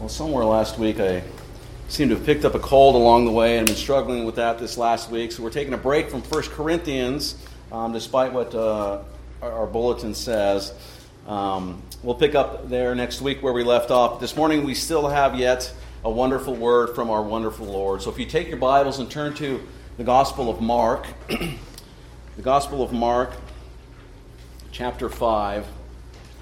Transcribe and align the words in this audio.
Well, 0.00 0.08
somewhere 0.08 0.46
last 0.46 0.78
week 0.78 0.98
I 0.98 1.22
seem 1.88 2.08
to 2.08 2.14
have 2.14 2.24
picked 2.24 2.46
up 2.46 2.54
a 2.54 2.58
cold 2.58 2.94
along 2.94 3.26
the 3.26 3.32
way 3.32 3.58
and 3.58 3.66
been 3.66 3.76
struggling 3.76 4.24
with 4.24 4.36
that 4.36 4.58
this 4.58 4.78
last 4.78 5.10
week. 5.10 5.30
So 5.30 5.42
we're 5.42 5.50
taking 5.50 5.74
a 5.74 5.76
break 5.76 6.08
from 6.08 6.22
1 6.22 6.42
Corinthians, 6.44 7.36
um, 7.70 7.92
despite 7.92 8.32
what 8.32 8.54
uh, 8.54 9.02
our, 9.42 9.52
our, 9.52 9.66
bulletin 9.66 10.14
says. 10.14 10.72
Um, 11.26 11.82
we'll 12.02 12.14
pick 12.14 12.34
up 12.34 12.70
there 12.70 12.94
next 12.94 13.20
week 13.20 13.42
where 13.42 13.52
we 13.52 13.62
left 13.62 13.90
off. 13.90 14.20
This 14.20 14.36
morning 14.36 14.64
we 14.64 14.72
still 14.72 15.06
have 15.06 15.38
yet 15.38 15.70
a 16.02 16.10
wonderful 16.10 16.56
word 16.56 16.94
from 16.94 17.10
our 17.10 17.22
wonderful 17.22 17.66
Lord. 17.66 18.00
So 18.00 18.10
if 18.10 18.18
you 18.18 18.24
take 18.24 18.48
your 18.48 18.56
Bibles 18.56 19.00
and 19.00 19.10
turn 19.10 19.34
to 19.34 19.60
the 19.98 20.04
Gospel 20.04 20.48
of 20.48 20.62
Mark, 20.62 21.08
the 21.28 22.42
Gospel 22.42 22.82
of 22.82 22.90
Mark, 22.90 23.32
chapter 24.72 25.10
5. 25.10 25.66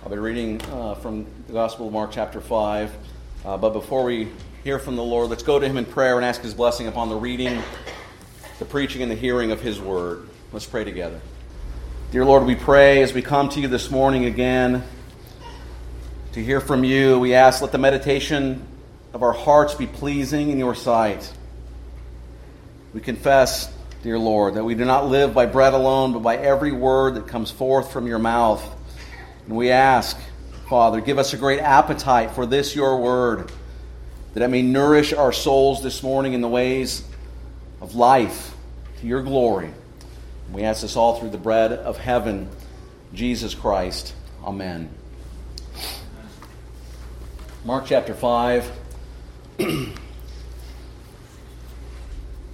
I'll 0.04 0.10
be 0.10 0.16
reading 0.16 0.62
uh, 0.70 0.94
from 0.94 1.26
the 1.48 1.54
Gospel 1.54 1.88
of 1.88 1.92
Mark, 1.92 2.12
chapter 2.12 2.40
5. 2.40 2.94
Uh, 3.44 3.56
but 3.56 3.70
before 3.70 4.04
we 4.04 4.28
hear 4.64 4.78
from 4.78 4.96
the 4.96 5.02
Lord, 5.02 5.30
let's 5.30 5.44
go 5.44 5.58
to 5.58 5.66
Him 5.66 5.76
in 5.76 5.84
prayer 5.84 6.16
and 6.16 6.24
ask 6.24 6.42
His 6.42 6.54
blessing 6.54 6.88
upon 6.88 7.08
the 7.08 7.16
reading, 7.16 7.62
the 8.58 8.64
preaching, 8.64 9.00
and 9.00 9.10
the 9.10 9.16
hearing 9.16 9.52
of 9.52 9.60
His 9.60 9.80
word. 9.80 10.28
Let's 10.52 10.66
pray 10.66 10.82
together. 10.82 11.20
Dear 12.10 12.24
Lord, 12.24 12.44
we 12.44 12.56
pray 12.56 13.02
as 13.02 13.12
we 13.12 13.22
come 13.22 13.48
to 13.50 13.60
you 13.60 13.68
this 13.68 13.90
morning 13.90 14.24
again 14.24 14.82
to 16.32 16.42
hear 16.42 16.60
from 16.60 16.82
you. 16.82 17.18
We 17.20 17.34
ask, 17.34 17.62
let 17.62 17.70
the 17.70 17.78
meditation 17.78 18.66
of 19.12 19.22
our 19.22 19.32
hearts 19.32 19.74
be 19.74 19.86
pleasing 19.86 20.50
in 20.50 20.58
your 20.58 20.74
sight. 20.74 21.32
We 22.92 23.00
confess, 23.00 23.72
dear 24.02 24.18
Lord, 24.18 24.54
that 24.54 24.64
we 24.64 24.74
do 24.74 24.84
not 24.84 25.06
live 25.06 25.32
by 25.32 25.46
bread 25.46 25.74
alone, 25.74 26.12
but 26.12 26.20
by 26.20 26.36
every 26.36 26.72
word 26.72 27.14
that 27.14 27.28
comes 27.28 27.50
forth 27.50 27.92
from 27.92 28.06
your 28.06 28.18
mouth. 28.18 28.66
And 29.46 29.56
we 29.56 29.70
ask, 29.70 30.18
Father. 30.68 31.00
Give 31.00 31.18
us 31.18 31.32
a 31.32 31.38
great 31.38 31.60
appetite 31.60 32.32
for 32.32 32.44
this, 32.44 32.76
your 32.76 33.00
word, 33.00 33.50
that 34.34 34.42
it 34.42 34.48
may 34.48 34.60
nourish 34.60 35.14
our 35.14 35.32
souls 35.32 35.82
this 35.82 36.02
morning 36.02 36.34
in 36.34 36.42
the 36.42 36.48
ways 36.48 37.02
of 37.80 37.94
life 37.94 38.54
to 39.00 39.06
your 39.06 39.22
glory. 39.22 39.72
We 40.52 40.64
ask 40.64 40.82
this 40.82 40.94
all 40.94 41.18
through 41.18 41.30
the 41.30 41.38
bread 41.38 41.72
of 41.72 41.96
heaven, 41.96 42.50
Jesus 43.14 43.54
Christ. 43.54 44.14
Amen. 44.44 44.90
Mark 47.64 47.86
chapter 47.86 48.12
5, 48.12 48.70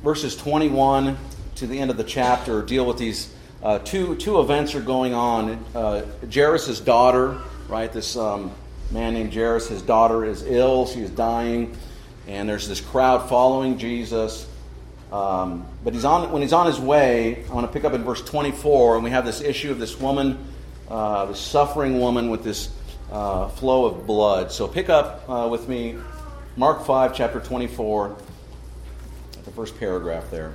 verses 0.04 0.36
21 0.36 1.18
to 1.56 1.66
the 1.66 1.80
end 1.80 1.90
of 1.90 1.96
the 1.96 2.04
chapter 2.04 2.62
deal 2.62 2.86
with 2.86 2.98
these 2.98 3.34
uh, 3.60 3.80
two, 3.80 4.14
two 4.16 4.38
events 4.38 4.76
are 4.76 4.80
going 4.80 5.14
on. 5.14 5.64
Uh, 5.74 6.04
Jairus' 6.32 6.78
daughter 6.78 7.40
right? 7.68 7.92
This 7.92 8.16
um, 8.16 8.52
man 8.90 9.14
named 9.14 9.32
Jairus, 9.32 9.68
his 9.68 9.82
daughter 9.82 10.24
is 10.24 10.42
ill, 10.42 10.86
she 10.86 11.00
is 11.00 11.10
dying, 11.10 11.76
and 12.26 12.48
there's 12.48 12.68
this 12.68 12.80
crowd 12.80 13.28
following 13.28 13.78
Jesus. 13.78 14.46
Um, 15.12 15.66
but 15.84 15.94
he's 15.94 16.04
on, 16.04 16.32
when 16.32 16.42
he's 16.42 16.52
on 16.52 16.66
his 16.66 16.80
way, 16.80 17.44
I 17.48 17.52
want 17.52 17.66
to 17.66 17.72
pick 17.72 17.84
up 17.84 17.92
in 17.92 18.02
verse 18.02 18.22
24, 18.22 18.96
and 18.96 19.04
we 19.04 19.10
have 19.10 19.24
this 19.24 19.40
issue 19.40 19.70
of 19.70 19.78
this 19.78 19.98
woman, 19.98 20.44
uh, 20.88 21.26
this 21.26 21.38
suffering 21.38 22.00
woman 22.00 22.30
with 22.30 22.42
this 22.42 22.70
uh, 23.12 23.48
flow 23.48 23.84
of 23.84 24.06
blood. 24.06 24.50
So 24.50 24.66
pick 24.66 24.88
up 24.88 25.28
uh, 25.28 25.48
with 25.48 25.68
me 25.68 25.96
Mark 26.56 26.84
5, 26.84 27.14
chapter 27.14 27.40
24, 27.40 28.16
the 29.44 29.50
first 29.52 29.78
paragraph 29.78 30.30
there. 30.30 30.54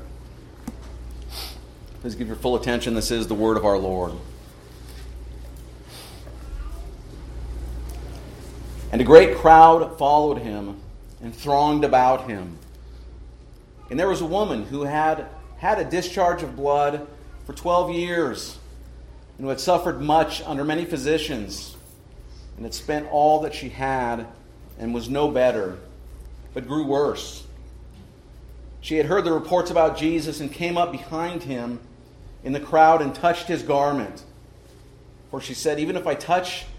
Please 2.01 2.15
give 2.15 2.27
your 2.27 2.37
full 2.37 2.55
attention. 2.55 2.93
This 2.93 3.11
is 3.11 3.27
the 3.27 3.35
word 3.35 3.57
of 3.57 3.65
our 3.65 3.77
Lord. 3.77 4.13
And 8.91 9.01
a 9.01 9.03
great 9.03 9.37
crowd 9.37 9.97
followed 9.97 10.39
him 10.39 10.79
and 11.21 11.35
thronged 11.35 11.83
about 11.83 12.27
him. 12.27 12.57
And 13.89 13.99
there 13.99 14.07
was 14.07 14.21
a 14.21 14.25
woman 14.25 14.63
who 14.63 14.83
had 14.83 15.27
had 15.57 15.79
a 15.79 15.85
discharge 15.85 16.41
of 16.41 16.55
blood 16.55 17.07
for 17.45 17.53
12 17.53 17.91
years 17.91 18.57
and 19.37 19.45
who 19.45 19.49
had 19.49 19.59
suffered 19.59 20.01
much 20.01 20.41
under 20.43 20.63
many 20.63 20.85
physicians 20.85 21.75
and 22.55 22.65
had 22.65 22.73
spent 22.73 23.07
all 23.11 23.41
that 23.41 23.53
she 23.53 23.69
had 23.69 24.27
and 24.79 24.93
was 24.93 25.09
no 25.09 25.29
better, 25.29 25.77
but 26.53 26.67
grew 26.67 26.85
worse. 26.85 27.45
She 28.81 28.95
had 28.95 29.05
heard 29.05 29.25
the 29.25 29.31
reports 29.31 29.71
about 29.71 29.97
Jesus 29.97 30.39
and 30.39 30.51
came 30.51 30.77
up 30.77 30.91
behind 30.91 31.43
him 31.43 31.79
in 32.43 32.53
the 32.53 32.59
crowd 32.59 33.01
and 33.01 33.13
touched 33.13 33.47
his 33.47 33.61
garment. 33.61 34.23
For 35.29 35.41
she 35.41 35.53
said, 35.53 35.79
Even 35.79 35.95
if 35.95 36.07
I 36.07 36.15
touch 36.15 36.65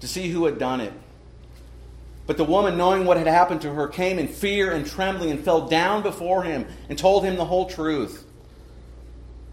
to 0.00 0.08
see 0.08 0.28
who 0.28 0.46
had 0.46 0.58
done 0.58 0.80
it. 0.80 0.92
But 2.26 2.36
the 2.36 2.44
woman, 2.44 2.76
knowing 2.76 3.06
what 3.06 3.16
had 3.16 3.26
happened 3.26 3.62
to 3.62 3.74
her, 3.74 3.88
came 3.88 4.18
in 4.18 4.28
fear 4.28 4.72
and 4.72 4.86
trembling 4.86 5.30
and 5.30 5.44
fell 5.44 5.66
down 5.66 6.02
before 6.02 6.44
him 6.44 6.66
and 6.88 6.98
told 6.98 7.24
him 7.24 7.36
the 7.36 7.44
whole 7.44 7.66
truth. 7.66 8.24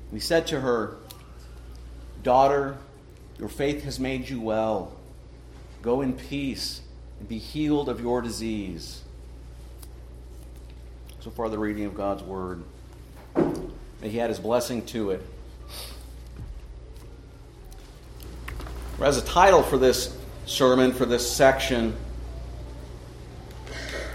And 0.10 0.20
he 0.20 0.20
said 0.20 0.48
to 0.48 0.62
her, 0.62 0.96
Daughter, 2.24 2.78
your 3.40 3.50
faith 3.50 3.84
has 3.84 4.00
made 4.00 4.30
you 4.30 4.42
well. 4.42 4.94
Go 5.82 6.02
in 6.02 6.14
peace 6.14 6.82
and 7.20 7.28
be 7.28 7.38
healed 7.38 7.90
of 7.90 8.02
your 8.02 8.22
disease. 8.22 9.02
So 11.20 11.32
far, 11.32 11.50
the 11.50 11.58
reading 11.58 11.86
of 11.86 11.96
God's 11.96 12.24
word. 12.24 12.64
May 13.36 14.10
He 14.10 14.22
add 14.22 14.30
His 14.30 14.40
blessing 14.40 14.86
to 14.88 15.12
it. 15.12 15.26
As 19.02 19.18
a 19.18 19.26
title 19.26 19.62
for 19.62 19.78
this 19.78 20.16
sermon, 20.48 20.94
for 20.94 21.06
this 21.06 21.30
section, 21.30 21.94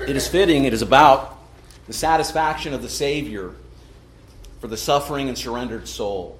it 0.08 0.16
is 0.16 0.26
fitting, 0.26 0.64
it 0.64 0.72
is 0.72 0.80
about 0.80 1.38
the 1.86 1.92
satisfaction 1.92 2.72
of 2.72 2.80
the 2.80 2.88
Savior 2.88 3.54
for 4.60 4.66
the 4.66 4.76
suffering 4.76 5.28
and 5.28 5.36
surrendered 5.36 5.86
soul. 5.86 6.38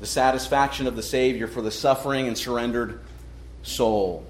The 0.00 0.06
satisfaction 0.06 0.86
of 0.86 0.96
the 0.96 1.02
Savior 1.02 1.46
for 1.46 1.60
the 1.60 1.70
suffering 1.70 2.26
and 2.26 2.36
surrendered 2.36 3.00
soul. 3.62 4.26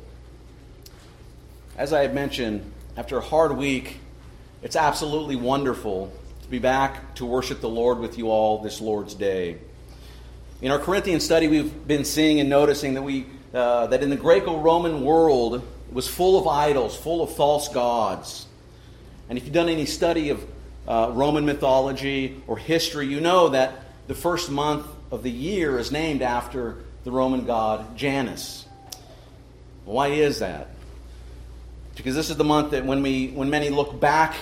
As 1.76 1.92
I 1.92 2.02
have 2.02 2.12
mentioned, 2.12 2.70
after 2.96 3.18
a 3.18 3.20
hard 3.20 3.56
week, 3.56 4.00
it's 4.62 4.76
absolutely 4.76 5.36
wonderful 5.36 6.12
to 6.42 6.48
be 6.48 6.58
back 6.58 7.14
to 7.16 7.24
worship 7.24 7.60
the 7.60 7.68
Lord 7.68 8.00
with 8.00 8.18
you 8.18 8.30
all 8.30 8.58
this 8.62 8.80
Lord's 8.80 9.14
Day. 9.14 9.58
In 10.60 10.72
our 10.72 10.78
Corinthian 10.78 11.20
study, 11.20 11.46
we've 11.46 11.86
been 11.86 12.04
seeing 12.04 12.40
and 12.40 12.48
noticing 12.48 12.94
that, 12.94 13.02
we, 13.02 13.26
uh, 13.54 13.86
that 13.86 14.02
in 14.02 14.10
the 14.10 14.16
Greco 14.16 14.58
Roman 14.58 15.04
world, 15.04 15.62
was 15.94 16.08
full 16.08 16.38
of 16.38 16.48
idols, 16.48 16.96
full 16.96 17.22
of 17.22 17.34
false 17.34 17.68
gods. 17.68 18.46
And 19.28 19.38
if 19.38 19.44
you've 19.44 19.54
done 19.54 19.68
any 19.68 19.86
study 19.86 20.30
of 20.30 20.44
uh, 20.86 21.10
Roman 21.12 21.46
mythology 21.46 22.42
or 22.46 22.58
history, 22.58 23.06
you 23.06 23.20
know 23.20 23.50
that 23.50 23.80
the 24.08 24.14
first 24.14 24.50
month 24.50 24.86
of 25.10 25.22
the 25.22 25.30
year 25.30 25.78
is 25.78 25.92
named 25.92 26.20
after 26.20 26.78
the 27.04 27.12
Roman 27.12 27.46
god 27.46 27.96
Janus. 27.96 28.66
Why 29.84 30.08
is 30.08 30.40
that? 30.40 30.68
Because 31.94 32.16
this 32.16 32.28
is 32.28 32.36
the 32.36 32.44
month 32.44 32.72
that 32.72 32.84
when, 32.84 33.02
we, 33.02 33.28
when 33.28 33.48
many 33.50 33.70
look 33.70 34.00
back 34.00 34.34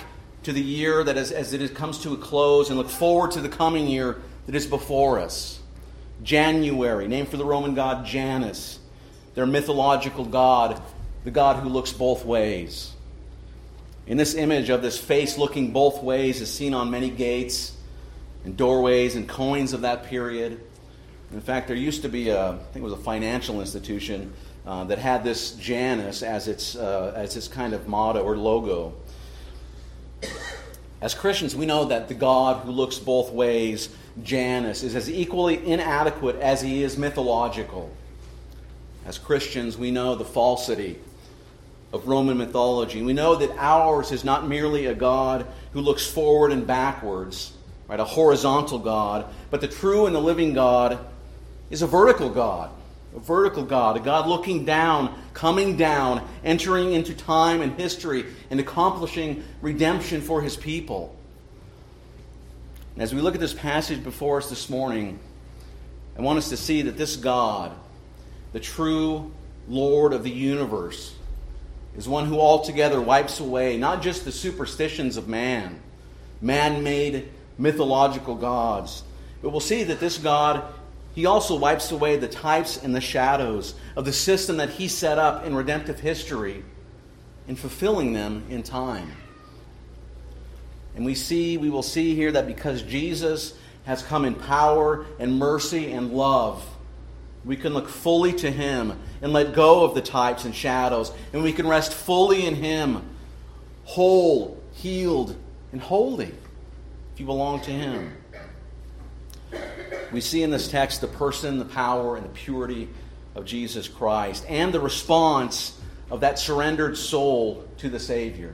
to 0.43 0.51
the 0.51 0.61
year 0.61 1.03
that 1.03 1.17
as, 1.17 1.31
as 1.31 1.53
it 1.53 1.75
comes 1.75 1.99
to 1.99 2.13
a 2.13 2.17
close 2.17 2.69
and 2.69 2.77
look 2.77 2.89
forward 2.89 3.31
to 3.31 3.41
the 3.41 3.49
coming 3.49 3.87
year 3.87 4.21
that 4.47 4.55
is 4.55 4.65
before 4.65 5.19
us. 5.19 5.59
January, 6.23 7.07
named 7.07 7.27
for 7.27 7.37
the 7.37 7.45
Roman 7.45 7.75
god 7.75 8.05
Janus, 8.05 8.79
their 9.35 9.45
mythological 9.45 10.25
god 10.25 10.81
the 11.23 11.31
God 11.31 11.57
who 11.57 11.69
looks 11.69 11.91
both 11.91 12.25
ways. 12.25 12.91
In 14.05 14.17
this 14.17 14.35
image 14.35 14.69
of 14.69 14.81
this 14.81 14.97
face 14.97 15.37
looking 15.37 15.71
both 15.71 16.03
ways 16.03 16.41
is 16.41 16.53
seen 16.53 16.73
on 16.73 16.91
many 16.91 17.09
gates 17.09 17.75
and 18.43 18.57
doorways 18.57 19.15
and 19.15 19.27
coins 19.27 19.71
of 19.71 19.81
that 19.81 20.05
period. 20.05 20.59
In 21.31 21.39
fact, 21.39 21.67
there 21.67 21.77
used 21.77 22.01
to 22.01 22.09
be 22.09 22.29
a, 22.29 22.51
I 22.51 22.57
think 22.57 22.77
it 22.77 22.83
was 22.83 22.93
a 22.93 22.97
financial 22.97 23.61
institution 23.61 24.33
uh, 24.65 24.83
that 24.85 24.99
had 24.99 25.23
this 25.23 25.51
Janus 25.53 26.21
as 26.21 26.47
its, 26.49 26.75
uh, 26.75 27.13
as 27.15 27.37
its 27.37 27.47
kind 27.47 27.73
of 27.73 27.87
motto 27.87 28.21
or 28.21 28.35
logo. 28.35 28.93
As 30.99 31.13
Christians, 31.13 31.55
we 31.55 31.65
know 31.65 31.85
that 31.85 32.07
the 32.09 32.13
God 32.13 32.65
who 32.65 32.71
looks 32.71 32.99
both 32.99 33.31
ways, 33.31 33.89
Janus, 34.21 34.83
is 34.83 34.95
as 34.95 35.09
equally 35.09 35.65
inadequate 35.65 36.37
as 36.37 36.61
he 36.61 36.83
is 36.83 36.97
mythological. 36.97 37.91
As 39.05 39.17
Christians, 39.17 39.77
we 39.77 39.91
know 39.91 40.15
the 40.15 40.25
falsity 40.25 40.99
of 41.91 42.07
Roman 42.07 42.37
mythology. 42.37 43.01
We 43.01 43.13
know 43.13 43.35
that 43.35 43.51
ours 43.57 44.11
is 44.11 44.23
not 44.23 44.47
merely 44.47 44.87
a 44.87 44.95
God 44.95 45.45
who 45.73 45.81
looks 45.81 46.05
forward 46.05 46.51
and 46.51 46.65
backwards, 46.65 47.53
right, 47.87 47.99
a 47.99 48.05
horizontal 48.05 48.79
God, 48.79 49.25
but 49.51 49.61
the 49.61 49.67
true 49.67 50.05
and 50.05 50.15
the 50.15 50.21
living 50.21 50.53
God 50.53 50.99
is 51.69 51.81
a 51.81 51.87
vertical 51.87 52.29
God. 52.29 52.71
A 53.15 53.19
vertical 53.19 53.63
God, 53.63 53.95
a 53.95 53.99
God 53.99 54.27
looking 54.27 54.65
down, 54.65 55.13
coming 55.35 55.77
down, 55.77 56.27
entering 56.43 56.93
into 56.93 57.13
time 57.13 57.61
and 57.61 57.79
history, 57.79 58.25
and 58.49 58.59
accomplishing 58.59 59.43
redemption 59.61 60.19
for 60.19 60.41
his 60.41 60.57
people. 60.57 61.15
And 62.95 63.03
as 63.03 63.13
we 63.13 63.21
look 63.21 63.35
at 63.35 63.39
this 63.39 63.53
passage 63.53 64.03
before 64.03 64.39
us 64.39 64.49
this 64.49 64.67
morning, 64.67 65.19
I 66.17 66.21
want 66.21 66.39
us 66.39 66.49
to 66.49 66.57
see 66.57 66.81
that 66.83 66.97
this 66.97 67.15
God, 67.15 67.71
the 68.53 68.59
true 68.59 69.31
Lord 69.67 70.13
of 70.13 70.23
the 70.23 70.31
universe, 70.31 71.13
is 71.97 72.07
one 72.07 72.25
who 72.25 72.39
altogether 72.39 72.99
wipes 72.99 73.39
away 73.39 73.77
not 73.77 74.01
just 74.01 74.25
the 74.25 74.31
superstitions 74.31 75.17
of 75.17 75.27
man, 75.27 75.79
man 76.41 76.83
made 76.83 77.29
mythological 77.57 78.35
gods, 78.35 79.03
but 79.41 79.49
we'll 79.49 79.59
see 79.59 79.83
that 79.83 79.99
this 79.99 80.17
God, 80.17 80.63
he 81.13 81.25
also 81.25 81.57
wipes 81.57 81.91
away 81.91 82.17
the 82.17 82.27
types 82.27 82.81
and 82.81 82.95
the 82.95 83.01
shadows 83.01 83.75
of 83.95 84.05
the 84.05 84.13
system 84.13 84.57
that 84.57 84.69
he 84.69 84.87
set 84.87 85.19
up 85.19 85.45
in 85.45 85.55
redemptive 85.55 85.99
history 85.99 86.63
in 87.47 87.55
fulfilling 87.55 88.13
them 88.13 88.43
in 88.49 88.63
time. 88.63 89.11
And 90.95 91.05
we 91.05 91.15
see, 91.15 91.57
we 91.57 91.69
will 91.69 91.83
see 91.83 92.15
here 92.15 92.31
that 92.31 92.47
because 92.47 92.83
Jesus 92.83 93.53
has 93.85 94.01
come 94.03 94.25
in 94.25 94.35
power 94.35 95.05
and 95.19 95.37
mercy 95.37 95.91
and 95.91 96.11
love, 96.11 96.65
we 97.45 97.57
can 97.57 97.73
look 97.73 97.89
fully 97.89 98.33
to 98.33 98.49
Him 98.51 98.99
and 99.21 99.33
let 99.33 99.53
go 99.53 99.83
of 99.83 99.95
the 99.95 100.01
types 100.01 100.45
and 100.45 100.55
shadows, 100.55 101.11
and 101.33 101.43
we 101.43 101.53
can 101.53 101.67
rest 101.67 101.93
fully 101.93 102.45
in 102.45 102.55
Him, 102.55 103.03
whole, 103.83 104.61
healed, 104.73 105.35
and 105.71 105.81
holy, 105.81 106.31
if 107.13 107.19
you 107.19 107.25
belong 107.25 107.61
to 107.61 107.71
Him. 107.71 108.13
We 110.11 110.21
see 110.21 110.43
in 110.43 110.51
this 110.51 110.67
text 110.67 111.01
the 111.01 111.07
person, 111.07 111.59
the 111.59 111.65
power, 111.65 112.15
and 112.15 112.25
the 112.25 112.29
purity 112.29 112.87
of 113.35 113.45
Jesus 113.45 113.87
Christ, 113.87 114.45
and 114.47 114.73
the 114.73 114.79
response 114.79 115.79
of 116.11 116.21
that 116.21 116.37
surrendered 116.37 116.97
soul 116.97 117.67
to 117.79 117.89
the 117.89 117.99
Savior. 117.99 118.53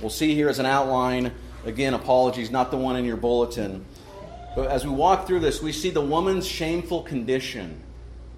We'll 0.00 0.10
see 0.10 0.34
here 0.34 0.48
as 0.48 0.58
an 0.58 0.66
outline, 0.66 1.32
again, 1.64 1.94
apologies, 1.94 2.50
not 2.50 2.70
the 2.70 2.76
one 2.76 2.96
in 2.96 3.04
your 3.04 3.16
bulletin. 3.16 3.84
But 4.54 4.68
as 4.68 4.86
we 4.86 4.92
walk 4.92 5.26
through 5.26 5.40
this, 5.40 5.60
we 5.60 5.72
see 5.72 5.90
the 5.90 6.00
woman's 6.00 6.46
shameful 6.46 7.02
condition. 7.02 7.82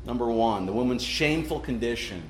Number 0.06 0.26
one, 0.26 0.66
the 0.66 0.72
woman's 0.72 1.02
shameful 1.02 1.60
condition. 1.60 2.22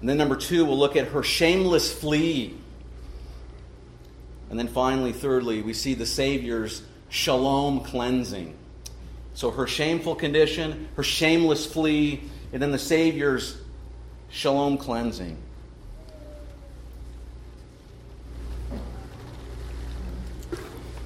And 0.00 0.08
then 0.08 0.16
number 0.16 0.36
two, 0.36 0.64
we'll 0.64 0.78
look 0.78 0.96
at 0.96 1.08
her 1.08 1.22
shameless 1.22 1.92
flee. 1.92 2.56
And 4.50 4.58
then 4.58 4.68
finally, 4.68 5.12
thirdly, 5.12 5.62
we 5.62 5.74
see 5.74 5.94
the 5.94 6.06
Savior's 6.06 6.82
shalom 7.08 7.80
cleansing. 7.80 8.56
So 9.34 9.50
her 9.50 9.66
shameful 9.66 10.14
condition, 10.14 10.88
her 10.96 11.02
shameless 11.02 11.66
flee, 11.66 12.22
and 12.52 12.62
then 12.62 12.70
the 12.70 12.78
Savior's 12.78 13.56
shalom 14.30 14.78
cleansing. 14.78 15.36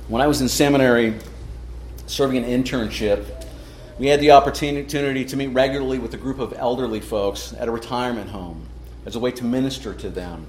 When 0.09 0.23
I 0.23 0.29
was 0.29 0.41
in 0.41 0.49
seminary 0.49 1.15
serving 2.07 2.45
an 2.45 2.49
internship, 2.49 3.45
we 3.99 4.07
had 4.07 4.21
the 4.21 4.31
opportunity 4.31 5.25
to 5.25 5.37
meet 5.37 5.49
regularly 5.49 5.99
with 5.99 6.15
a 6.15 6.17
group 6.17 6.39
of 6.39 6.55
elderly 6.57 7.01
folks 7.01 7.53
at 7.59 7.67
a 7.67 7.73
retirement 7.73 8.31
home 8.31 8.69
as 9.05 9.17
a 9.17 9.19
way 9.19 9.33
to 9.33 9.45
minister 9.45 9.93
to 9.95 10.09
them. 10.09 10.47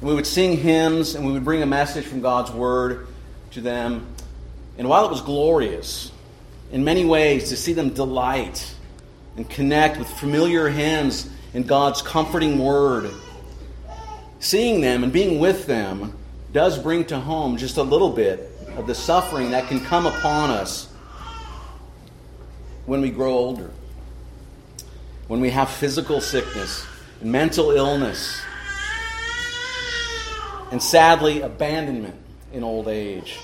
And 0.00 0.08
we 0.08 0.12
would 0.16 0.26
sing 0.26 0.56
hymns 0.56 1.14
and 1.14 1.24
we 1.24 1.30
would 1.30 1.44
bring 1.44 1.62
a 1.62 1.66
message 1.66 2.04
from 2.04 2.20
God's 2.20 2.50
Word 2.50 3.06
to 3.52 3.60
them. 3.60 4.08
And 4.76 4.88
while 4.88 5.04
it 5.04 5.10
was 5.12 5.22
glorious, 5.22 6.10
in 6.72 6.82
many 6.82 7.04
ways, 7.04 7.50
to 7.50 7.56
see 7.56 7.74
them 7.74 7.90
delight 7.90 8.74
and 9.36 9.48
connect 9.48 10.00
with 10.00 10.08
familiar 10.08 10.68
hymns 10.68 11.30
and 11.54 11.64
God's 11.64 12.02
comforting 12.02 12.58
Word, 12.58 13.12
seeing 14.40 14.80
them 14.80 15.04
and 15.04 15.12
being 15.12 15.38
with 15.38 15.68
them 15.68 16.12
does 16.52 16.76
bring 16.76 17.04
to 17.04 17.20
home 17.20 17.56
just 17.56 17.76
a 17.76 17.82
little 17.84 18.10
bit 18.10 18.50
of 18.76 18.86
the 18.86 18.94
suffering 18.94 19.50
that 19.50 19.68
can 19.68 19.80
come 19.80 20.06
upon 20.06 20.50
us 20.50 20.88
when 22.86 23.00
we 23.00 23.10
grow 23.10 23.32
older, 23.32 23.70
when 25.28 25.40
we 25.40 25.50
have 25.50 25.70
physical 25.70 26.20
sickness 26.20 26.86
and 27.20 27.30
mental 27.30 27.70
illness, 27.70 28.42
and 30.70 30.82
sadly, 30.82 31.40
abandonment 31.40 32.16
in 32.52 32.64
old 32.64 32.88
age. 32.88 33.38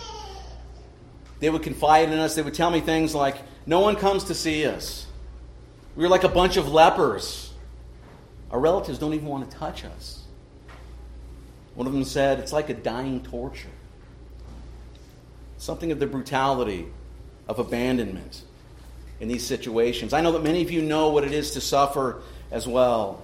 They 1.39 1.49
would 1.49 1.63
confide 1.63 2.11
in 2.11 2.19
us. 2.19 2.35
They 2.35 2.43
would 2.43 2.55
tell 2.55 2.71
me 2.71 2.81
things 2.81 3.15
like, 3.15 3.37
No 3.67 3.81
one 3.81 3.97
comes 3.97 4.25
to 4.25 4.35
see 4.35 4.67
us. 4.67 5.07
We 5.97 6.05
are 6.05 6.09
like 6.09 6.25
a 6.25 6.29
bunch 6.29 6.57
of 6.57 6.69
lepers. 6.69 7.53
Our 8.51 8.59
relatives 8.59 8.99
don't 8.99 9.15
even 9.15 9.27
want 9.27 9.49
to 9.49 9.57
touch 9.57 9.85
us. 9.85 10.25
One 11.75 11.87
of 11.87 11.93
them 11.93 12.05
said, 12.05 12.41
It's 12.41 12.53
like 12.53 12.69
a 12.69 12.75
dying 12.75 13.23
torture 13.23 13.69
something 15.61 15.93
of 15.93 16.01
the 16.01 16.07
brutality 16.07 16.87
of 17.47 17.59
abandonment 17.59 18.43
in 19.21 19.29
these 19.29 19.47
situations. 19.47 20.15
I 20.15 20.23
know 20.23 20.33
that 20.33 20.43
many 20.43 20.63
of 20.63 20.71
you 20.71 20.81
know 20.81 21.11
what 21.11 21.23
it 21.23 21.33
is 21.33 21.51
to 21.53 21.61
suffer 21.61 22.23
as 22.51 22.67
well. 22.67 23.23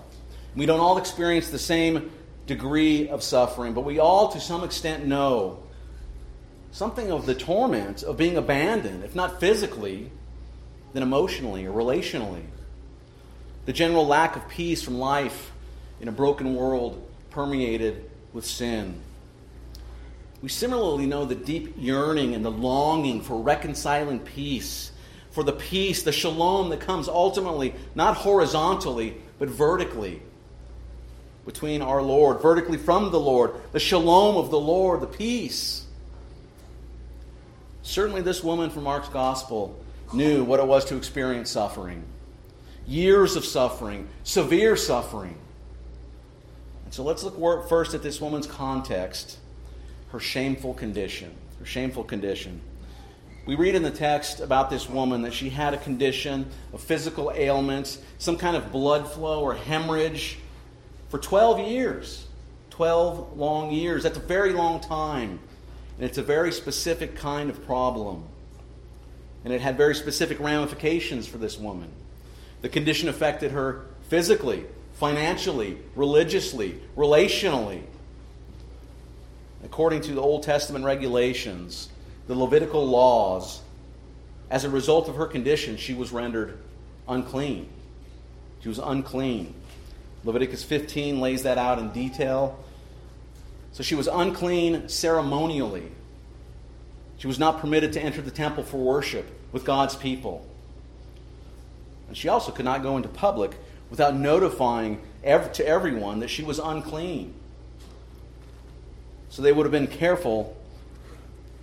We 0.55 0.67
don't 0.67 0.81
all 0.81 0.99
experience 0.99 1.49
the 1.49 1.59
same 1.59 2.11
degree 2.47 3.09
of 3.09 3.23
suffering, 3.23 3.73
but 3.73 3.81
we 3.81 3.99
all, 3.99 4.29
to 4.33 4.41
some 4.41 4.65
extent, 4.65 5.07
know 5.07 5.63
something 6.73 7.11
of 7.11 7.25
the 7.25 7.35
torment 7.35 8.03
of 8.03 8.19
being 8.19 8.37
abandoned, 8.37 9.03
if 9.03 9.15
not 9.15 9.41
physically, 9.41 10.11
then 10.93 11.03
emotionally 11.03 11.65
or 11.65 11.73
relationally. 11.73 12.45
The 13.65 13.73
general 13.73 14.07
lack 14.07 14.37
of 14.37 14.47
peace 14.47 14.83
from 14.83 14.99
life 14.99 15.53
in 16.03 16.09
a 16.09 16.13
broken 16.13 16.55
world 16.55 17.03
permeated 17.31 18.11
with 18.35 18.45
sin. 18.45 19.01
We 20.47 20.51
similarly 20.51 21.07
know 21.07 21.25
the 21.25 21.35
deep 21.35 21.75
yearning 21.77 22.37
and 22.37 22.45
the 22.45 22.53
longing 22.53 23.21
for 23.21 23.43
reconciling 23.43 24.21
peace, 24.21 24.93
for 25.33 25.43
the 25.43 25.51
peace, 25.51 26.05
the 26.05 26.13
shalom 26.13 26.69
that 26.71 26.79
comes 26.79 27.09
ultimately, 27.09 27.75
not 27.97 28.17
horizontally, 28.17 29.17
but 29.41 29.49
vertically 29.49 30.23
between 31.47 31.83
our 31.83 32.01
Lord, 32.01 32.41
vertically 32.41 32.79
from 32.79 33.11
the 33.11 33.19
Lord, 33.19 33.55
the 33.73 33.81
shalom 33.81 34.37
of 34.37 34.53
the 34.53 34.61
Lord, 34.61 35.01
the 35.01 35.09
peace. 35.09 35.85
Certainly, 37.83 38.23
this 38.23 38.45
woman 38.45 38.71
from 38.71 38.85
Mark's 38.85 39.09
gospel 39.09 39.77
knew 40.13 40.45
what 40.45 40.61
it 40.61 40.67
was 40.69 40.85
to 40.85 40.97
experience 40.97 41.51
suffering 41.51 42.05
years 42.87 43.35
of 43.35 43.45
suffering, 43.45 44.07
severe 44.23 44.77
suffering. 44.77 45.37
And 46.85 46.95
so 46.95 47.03
let's 47.03 47.25
look 47.25 47.69
first 47.69 47.95
at 47.95 48.05
this 48.05 48.21
woman's 48.21 48.47
context 48.47 49.39
her 50.17 50.21
shameful 50.21 50.73
condition. 50.73 51.31
Her 51.59 51.67
shameful 51.67 52.03
condition. 52.03 52.63
We 53.45 53.55
read 53.55 53.75
in 53.75 53.83
the 53.83 53.91
text 53.91 54.41
about 54.41 54.71
this 54.71 54.89
woman 54.89 55.21
that 55.23 55.35
she 55.35 55.51
had 55.51 55.75
a 55.75 55.77
condition 55.77 56.47
of 56.73 56.81
physical 56.81 57.31
ailments, 57.35 57.99
some 58.17 58.39
kind 58.39 58.57
of 58.57 58.73
blood 58.73 59.07
flow 59.07 59.43
or 59.43 59.55
hemorrhage 59.55 60.39
for 61.11 61.19
12 61.19 61.69
years. 61.69 62.27
12 62.71 63.37
long 63.37 63.71
years. 63.71 64.05
That's 64.05 64.17
a 64.17 64.21
very 64.21 64.55
long 64.55 64.81
time. 64.81 65.39
And 65.99 66.07
it's 66.07 66.17
a 66.17 66.23
very 66.23 66.51
specific 66.51 67.15
kind 67.15 67.51
of 67.51 67.63
problem. 67.67 68.25
And 69.45 69.53
it 69.53 69.61
had 69.61 69.77
very 69.77 69.95
specific 69.95 70.41
ramifications 70.41 71.29
for 71.29 71.37
this 71.37 71.59
woman. 71.59 71.91
The 72.63 72.71
condition 72.71 73.11
affected 73.11 73.51
her 73.51 73.85
physically, 74.09 74.65
financially, 74.95 75.77
religiously, 75.95 76.81
relationally 76.97 77.83
according 79.67 80.01
to 80.01 80.13
the 80.13 80.21
Old 80.21 80.45
Testament 80.45 80.85
regulations, 80.85 81.89
the 82.29 82.35
Levitical 82.37 82.87
laws, 82.87 83.61
as 84.49 84.63
a 84.63 84.71
result 84.71 85.09
of 85.09 85.17
her 85.17 85.27
condition, 85.27 85.77
she 85.77 85.93
was 85.93 86.13
rendered 86.13 86.57
unclean. 87.09 87.69
She 88.61 88.69
was 88.69 88.79
unclean. 88.79 89.55
Leviticus 90.23 90.63
15 90.63 91.21
lays 91.21 91.43
that 91.43 91.59
out 91.59 91.81
in 91.81 91.91
detail. 91.91 92.63
So 93.73 93.83
she 93.83 93.97
was 93.97 94.07
unclean 94.07 94.89
ceremonially. 94.89 95.91
She 97.19 97.27
was 97.27 97.41
not 97.41 97.59
permitted 97.59 97.93
to 97.95 98.01
enter 98.01 98.23
the 98.23 98.31
temple 98.31 98.63
for 98.63 98.77
worship 98.77 99.27
with 99.51 99.65
God's 99.65 99.97
people. 99.97 100.47
And 102.07 102.17
she 102.17 102.29
also 102.29 102.53
could 102.53 102.65
not 102.65 102.85
go 102.85 102.97
into 102.97 103.09
public 103.09 103.57
without 103.91 104.15
notifying 104.15 105.01
to 105.25 105.67
everyone 105.67 106.21
that 106.21 106.29
she 106.29 106.45
was 106.45 106.61
unclean. 106.61 107.35
So 109.37 109.43
they 109.43 109.53
would 109.53 109.67
have 109.67 109.71
been 109.71 109.87
careful 109.87 110.57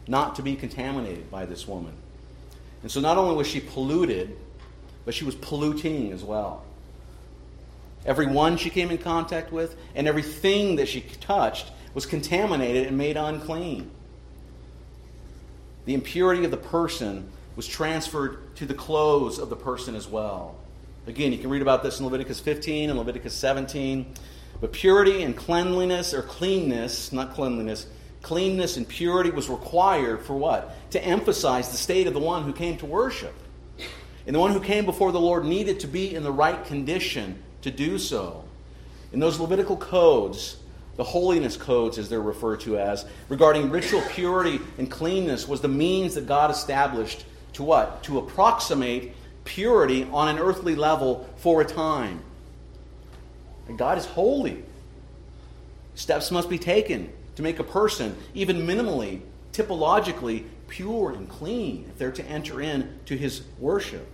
not 0.07 0.35
to 0.35 0.43
be 0.43 0.55
contaminated 0.55 1.31
by 1.31 1.47
this 1.47 1.67
woman. 1.67 1.93
And 2.83 2.91
so 2.91 3.01
not 3.01 3.17
only 3.17 3.35
was 3.35 3.47
she 3.47 3.61
polluted, 3.61 4.37
but 5.05 5.15
she 5.15 5.25
was 5.25 5.33
polluting 5.33 6.11
as 6.11 6.23
well. 6.23 6.63
Everyone 8.05 8.57
she 8.57 8.69
came 8.69 8.91
in 8.91 8.99
contact 8.99 9.51
with 9.51 9.75
and 9.95 10.07
everything 10.07 10.75
that 10.75 10.87
she 10.87 11.01
touched 11.01 11.71
was 11.95 12.05
contaminated 12.05 12.85
and 12.85 12.95
made 12.95 13.17
unclean. 13.17 13.89
The 15.85 15.95
impurity 15.95 16.45
of 16.45 16.51
the 16.51 16.57
person 16.57 17.27
was 17.55 17.67
transferred 17.67 18.55
to 18.57 18.67
the 18.67 18.75
clothes 18.75 19.39
of 19.39 19.49
the 19.49 19.55
person 19.55 19.95
as 19.95 20.07
well. 20.07 20.57
Again, 21.07 21.31
you 21.31 21.39
can 21.39 21.49
read 21.49 21.63
about 21.63 21.81
this 21.81 21.97
in 21.97 22.05
Leviticus 22.05 22.39
15 22.39 22.91
and 22.91 22.99
Leviticus 22.99 23.33
17. 23.33 24.13
But 24.63 24.71
purity 24.71 25.23
and 25.23 25.35
cleanliness, 25.35 26.13
or 26.13 26.21
cleanness, 26.21 27.11
not 27.11 27.33
cleanliness, 27.33 27.85
cleanness 28.21 28.77
and 28.77 28.87
purity 28.87 29.29
was 29.29 29.49
required 29.49 30.21
for 30.21 30.37
what? 30.37 30.89
To 30.91 31.03
emphasize 31.03 31.69
the 31.69 31.75
state 31.75 32.07
of 32.07 32.13
the 32.13 32.21
one 32.21 32.43
who 32.43 32.53
came 32.53 32.77
to 32.77 32.85
worship. 32.85 33.33
And 34.25 34.33
the 34.33 34.39
one 34.39 34.53
who 34.53 34.61
came 34.61 34.85
before 34.85 35.11
the 35.11 35.19
Lord 35.19 35.43
needed 35.43 35.81
to 35.81 35.87
be 35.87 36.15
in 36.15 36.23
the 36.23 36.31
right 36.31 36.63
condition 36.63 37.43
to 37.63 37.71
do 37.71 37.99
so. 37.99 38.45
In 39.11 39.19
those 39.19 39.37
Levitical 39.37 39.75
codes, 39.75 40.55
the 40.95 41.03
holiness 41.03 41.57
codes, 41.57 41.97
as 41.97 42.07
they're 42.07 42.21
referred 42.21 42.61
to 42.61 42.79
as, 42.79 43.05
regarding 43.27 43.69
ritual 43.69 44.01
purity 44.11 44.61
and 44.77 44.89
cleanness, 44.89 45.45
was 45.45 45.59
the 45.59 45.67
means 45.67 46.15
that 46.15 46.25
God 46.25 46.51
established 46.51 47.25
to 47.51 47.63
what? 47.63 48.01
To 48.03 48.17
approximate 48.17 49.13
purity 49.43 50.07
on 50.13 50.29
an 50.29 50.39
earthly 50.39 50.75
level 50.77 51.29
for 51.35 51.59
a 51.59 51.65
time. 51.65 52.21
And 53.67 53.77
God 53.77 53.97
is 53.97 54.05
holy. 54.05 54.63
Steps 55.95 56.31
must 56.31 56.49
be 56.49 56.57
taken 56.57 57.11
to 57.35 57.41
make 57.41 57.59
a 57.59 57.63
person, 57.63 58.15
even 58.33 58.67
minimally, 58.67 59.21
typologically, 59.51 60.45
pure 60.67 61.11
and 61.11 61.29
clean 61.29 61.85
if 61.89 61.97
they're 61.97 62.11
to 62.11 62.25
enter 62.25 62.61
into 62.61 63.15
his 63.15 63.43
worship. 63.59 64.07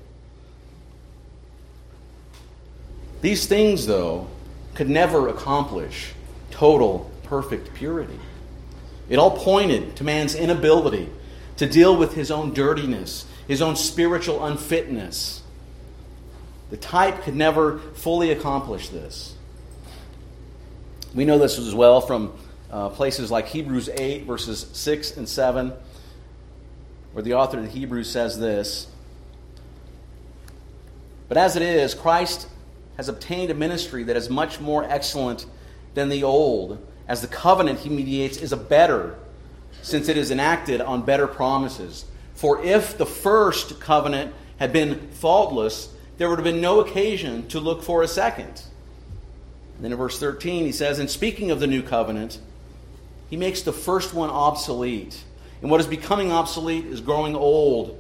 These 3.22 3.48
things, 3.48 3.86
though, 3.86 4.28
could 4.74 4.90
never 4.90 5.28
accomplish 5.28 6.14
total, 6.52 7.12
perfect 7.24 7.74
purity. 7.74 8.20
It 9.10 9.18
all 9.18 9.32
pointed 9.32 9.96
to 9.98 10.04
man's 10.04 10.36
inability 10.36 11.10
to 11.58 11.66
deal 11.66 11.96
with 11.96 12.14
his 12.14 12.32
own 12.32 12.54
dirtiness, 12.54 13.26
his 13.48 13.62
own 13.62 13.76
spiritual 13.76 14.46
unfitness. 14.46 15.44
The 16.70 16.78
type 16.78 17.24
could 17.24 17.36
never 17.36 17.80
fully 17.80 18.32
accomplish 18.32 18.90
this. 18.90 19.36
We 21.14 21.26
know 21.26 21.40
this 21.40 21.58
as 21.58 21.74
well 21.74 22.02
from 22.02 22.34
uh, 22.72 22.90
places 22.90 23.32
like 23.32 23.48
Hebrews 23.48 23.90
8, 23.90 24.26
verses 24.26 24.68
6 24.74 25.18
and 25.18 25.28
7, 25.28 25.74
where 27.14 27.24
the 27.24 27.34
author 27.34 27.58
of 27.60 27.72
Hebrews 27.72 28.12
says 28.12 28.38
this 28.38 28.88
But 31.28 31.38
as 31.38 31.56
it 31.56 31.64
is, 31.64 31.96
Christ 31.96 32.48
has 32.98 33.10
obtained 33.10 33.50
a 33.50 33.56
ministry 33.56 34.04
that 34.04 34.16
is 34.16 34.30
much 34.30 34.60
more 34.60 34.84
excellent 34.84 35.48
than 35.96 36.10
the 36.10 36.24
old, 36.24 36.86
as 37.08 37.22
the 37.22 37.28
covenant 37.28 37.80
he 37.80 37.90
mediates 37.90 38.38
is 38.38 38.52
a 38.52 38.58
better, 38.58 39.18
since 39.82 40.10
it 40.10 40.18
is 40.18 40.30
enacted 40.30 40.80
on 40.80 41.02
better 41.02 41.26
promises. 41.26 42.06
For 42.36 42.64
if 42.64 43.00
the 43.00 43.06
first 43.08 43.80
covenant 43.80 44.36
had 44.58 44.72
been 44.72 45.10
faultless, 45.10 45.92
there 46.20 46.30
would 46.30 46.38
have 46.38 46.44
been 46.44 46.62
no 46.62 46.82
occasion 46.82 47.48
to 47.48 47.60
look 47.60 47.82
for 47.82 48.04
a 48.04 48.08
second. 48.08 48.62
And 49.80 49.86
then 49.86 49.94
in 49.94 49.98
verse 49.98 50.20
13, 50.20 50.66
he 50.66 50.74
says, 50.74 51.00
And 51.00 51.10
speaking 51.10 51.52
of 51.52 51.62
the 51.62 51.68
new 51.68 51.82
covenant, 51.82 52.38
he 53.30 53.38
makes 53.38 53.62
the 53.62 53.72
first 53.72 54.14
one 54.14 54.30
obsolete. 54.30 55.24
And 55.62 55.72
what 55.72 55.80
is 55.80 55.88
becoming 55.88 56.34
obsolete 56.34 56.86
is 56.86 57.00
growing 57.00 57.34
old, 57.34 57.98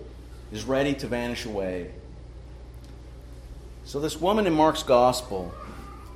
is 0.51 0.65
ready 0.65 0.93
to 0.95 1.07
vanish 1.07 1.45
away. 1.45 1.91
So, 3.86 4.01
this 4.01 4.19
woman 4.19 4.45
in 4.45 4.51
Mark's 4.51 4.83
gospel 4.83 5.53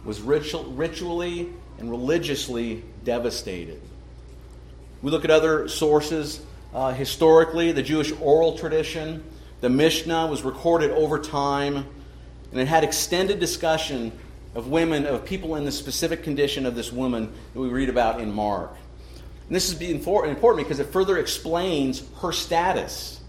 was 0.03 0.20
ritual, 0.20 0.65
ritually 0.65 1.48
and 1.79 1.89
religiously 1.89 2.84
devastated. 3.05 3.79
We 5.01 5.12
look 5.12 5.24
at 5.24 5.32
other 5.32 5.70
sources. 5.70 6.41
Uh, 6.74 6.91
historically, 6.91 7.72
the 7.72 7.84
Jewish 7.84 8.12
oral 8.20 8.58
tradition, 8.58 9.24
the 9.62 9.70
Mishnah 9.70 10.27
was 10.27 10.41
recorded 10.41 10.91
over 10.91 11.20
time, 11.20 11.86
and 12.51 12.60
it 12.60 12.67
had 12.67 12.84
extended 12.84 13.39
discussion 13.39 14.12
of 14.55 14.67
women, 14.67 15.05
of 15.05 15.25
people 15.25 15.55
in 15.55 15.65
the 15.65 15.72
specific 15.72 16.24
condition 16.24 16.65
of 16.65 16.75
this 16.75 16.91
woman 16.91 17.31
that 17.53 17.60
we 17.60 17.69
read 17.69 17.89
about 17.89 18.22
in 18.22 18.31
Mark. 18.31 18.75
And 19.48 19.55
this 19.55 19.72
is 19.72 19.81
important 19.81 20.41
because 20.57 20.79
it 20.79 20.88
further 20.88 21.17
explains 21.17 22.03
her 22.22 22.31
status. 22.31 23.19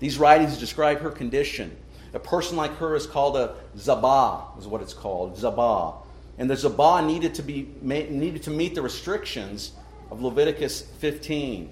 These 0.00 0.18
writings 0.18 0.58
describe 0.58 1.00
her 1.00 1.10
condition. 1.10 1.76
A 2.12 2.18
person 2.18 2.56
like 2.56 2.76
her 2.76 2.94
is 2.94 3.06
called 3.06 3.36
a 3.36 3.56
zabah, 3.76 4.58
is 4.58 4.66
what 4.66 4.82
it's 4.82 4.94
called, 4.94 5.36
zabah. 5.36 5.96
And 6.38 6.50
the 6.50 6.54
zabah 6.54 7.06
needed 7.06 7.34
to, 7.36 7.42
be, 7.42 7.68
needed 7.80 8.42
to 8.44 8.50
meet 8.50 8.74
the 8.74 8.82
restrictions 8.82 9.72
of 10.10 10.22
Leviticus 10.22 10.82
15. 10.82 11.70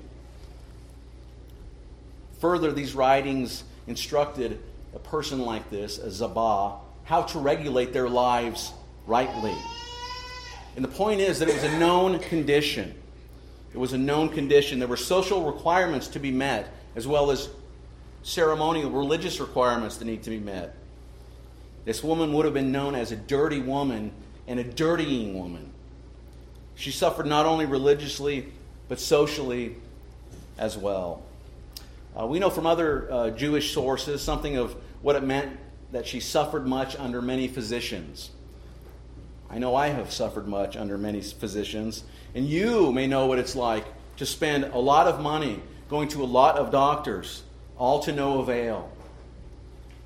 Further, 2.41 2.73
these 2.73 2.95
writings 2.95 3.64
instructed 3.87 4.59
a 4.95 4.99
person 4.99 5.41
like 5.41 5.71
this, 5.71 5.99
a 5.99 6.09
zabah, 6.09 6.79
how 7.04 7.23
to 7.23 7.38
regulate 7.38 7.92
their 7.92 8.09
lives 8.09 8.73
rightly. 9.06 9.54
And 10.76 10.85
the 10.85 10.88
point 10.88 11.21
is 11.21 11.38
that 11.40 11.49
it 11.49 11.54
was 11.54 11.64
a 11.64 11.78
known 11.78 12.18
condition. 12.18 12.94
It 13.75 13.78
was 13.78 13.92
a 13.92 13.99
known 13.99 14.28
condition. 14.28 14.78
There 14.78 14.88
were 14.88 14.97
social 14.97 15.44
requirements 15.44 16.09
to 16.09 16.18
be 16.18 16.30
met, 16.30 16.73
as 16.94 17.06
well 17.06 17.30
as 17.30 17.49
ceremonial 18.23 18.90
religious 18.90 19.40
requirements 19.40 19.97
that 19.97 20.04
need 20.04 20.23
to 20.23 20.30
be 20.30 20.38
met. 20.38 20.75
This 21.85 22.02
woman 22.02 22.32
would 22.35 22.44
have 22.44 22.54
been 22.54 22.71
known 22.71 22.94
as 22.94 23.12
a 23.12 23.16
dirty 23.16 23.61
woman 23.61 24.12
and 24.47 24.61
a 24.61 24.64
dirtying 24.64 25.38
woman. 25.38 25.73
She 26.75 26.90
suffered 26.90 27.26
not 27.26 27.47
only 27.47 27.66
religiously, 27.66 28.52
but 28.88 29.00
socially 29.00 29.76
as 30.59 30.76
well. 30.76 31.23
Uh, 32.18 32.26
we 32.26 32.38
know 32.38 32.50
from 32.50 32.66
other 32.66 33.11
uh, 33.11 33.30
Jewish 33.30 33.73
sources 33.73 34.23
something 34.23 34.56
of 34.56 34.76
what 35.00 35.16
it 35.16 35.25
meant 35.25 35.59
that 35.93 36.07
she 36.07 36.21
suffered 36.21 36.67
much 36.67 36.97
under 36.97 37.23
many 37.23 37.49
physicians. 37.49 38.31
I 39.49 39.59
know 39.59 39.77
I 39.77 39.89
have 39.89 40.11
suffered 40.11 40.49
much 40.49 40.77
under 40.77 40.99
many 40.99 41.21
physicians, 41.21 42.05
and 42.35 42.47
you 42.47 42.91
may 42.93 43.07
know 43.07 43.27
what 43.27 43.39
it's 43.39 43.55
like 43.55 43.85
to 44.17 44.27
spend 44.27 44.65
a 44.65 44.79
lot 44.79 45.07
of 45.07 45.21
money 45.21 45.63
going 45.89 46.09
to 46.09 46.23
a 46.23 46.25
lot 46.25 46.57
of 46.57 46.71
doctors, 46.71 47.43
all 47.77 48.01
to 48.01 48.13
no 48.13 48.41
avail. 48.41 48.91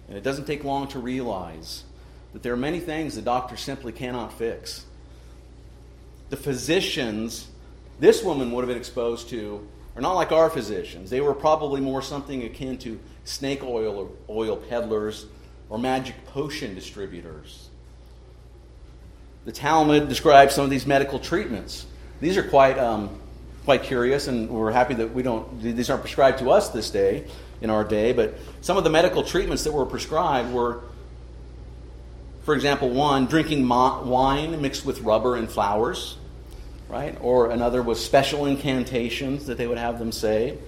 And 0.08 0.16
it 0.16 0.24
doesn't 0.24 0.46
take 0.46 0.64
long 0.64 0.88
to 0.88 0.98
realize 0.98 1.84
that 2.32 2.42
there 2.42 2.52
are 2.52 2.56
many 2.56 2.80
things 2.80 3.14
the 3.14 3.22
doctor 3.22 3.56
simply 3.56 3.92
cannot 3.92 4.32
fix. 4.32 4.84
The 6.28 6.36
physicians 6.36 7.48
this 7.98 8.22
woman 8.22 8.50
would 8.52 8.62
have 8.62 8.68
been 8.68 8.76
exposed 8.76 9.30
to 9.30 9.66
are 9.94 10.02
not 10.02 10.12
like 10.12 10.30
our 10.30 10.50
physicians. 10.50 11.08
They 11.08 11.22
were 11.22 11.32
probably 11.34 11.80
more 11.80 12.02
something 12.02 12.42
akin 12.44 12.76
to 12.78 13.00
snake 13.24 13.64
oil 13.64 13.98
or 13.98 14.10
oil 14.28 14.56
peddlers 14.56 15.26
or 15.68 15.78
magic 15.78 16.26
potion 16.26 16.74
distributors. 16.74 17.68
The 19.44 19.52
Talmud 19.52 20.08
describes 20.08 20.54
some 20.54 20.64
of 20.64 20.70
these 20.70 20.86
medical 20.86 21.18
treatments. 21.18 21.86
These 22.20 22.36
are 22.36 22.42
quite, 22.42 22.78
um, 22.78 23.20
quite 23.64 23.82
curious, 23.82 24.26
and 24.26 24.48
we're 24.48 24.72
happy 24.72 24.94
that 24.94 25.12
we 25.12 25.22
don't, 25.22 25.60
these 25.60 25.88
aren't 25.90 26.02
prescribed 26.02 26.38
to 26.40 26.50
us 26.50 26.70
this 26.70 26.90
day, 26.90 27.24
in 27.60 27.70
our 27.70 27.84
day, 27.84 28.12
but 28.12 28.34
some 28.60 28.76
of 28.76 28.84
the 28.84 28.90
medical 28.90 29.22
treatments 29.22 29.64
that 29.64 29.72
were 29.72 29.86
prescribed 29.86 30.52
were, 30.52 30.80
for 32.42 32.54
example, 32.54 32.90
one, 32.90 33.26
drinking 33.26 33.66
wine 33.66 34.60
mixed 34.60 34.84
with 34.84 35.00
rubber 35.00 35.36
and 35.36 35.50
flowers, 35.50 36.16
right? 36.88 37.16
Or 37.20 37.50
another 37.50 37.82
was 37.82 38.04
special 38.04 38.46
incantations 38.46 39.46
that 39.46 39.58
they 39.58 39.66
would 39.66 39.78
have 39.78 39.98
them 39.98 40.12
say. 40.12 40.58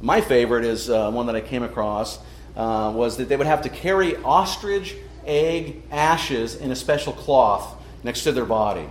My 0.00 0.20
favorite 0.20 0.64
is 0.64 0.90
uh, 0.90 1.10
one 1.10 1.26
that 1.26 1.36
I 1.36 1.40
came 1.40 1.62
across 1.62 2.18
uh, 2.58 2.92
was 2.94 3.16
that 3.16 3.28
they 3.28 3.36
would 3.36 3.46
have 3.46 3.62
to 3.62 3.68
carry 3.68 4.16
ostrich 4.16 4.96
egg 5.24 5.80
ashes 5.92 6.56
in 6.56 6.72
a 6.72 6.76
special 6.76 7.12
cloth 7.12 7.80
next 8.02 8.24
to 8.24 8.32
their 8.32 8.44
body 8.44 8.86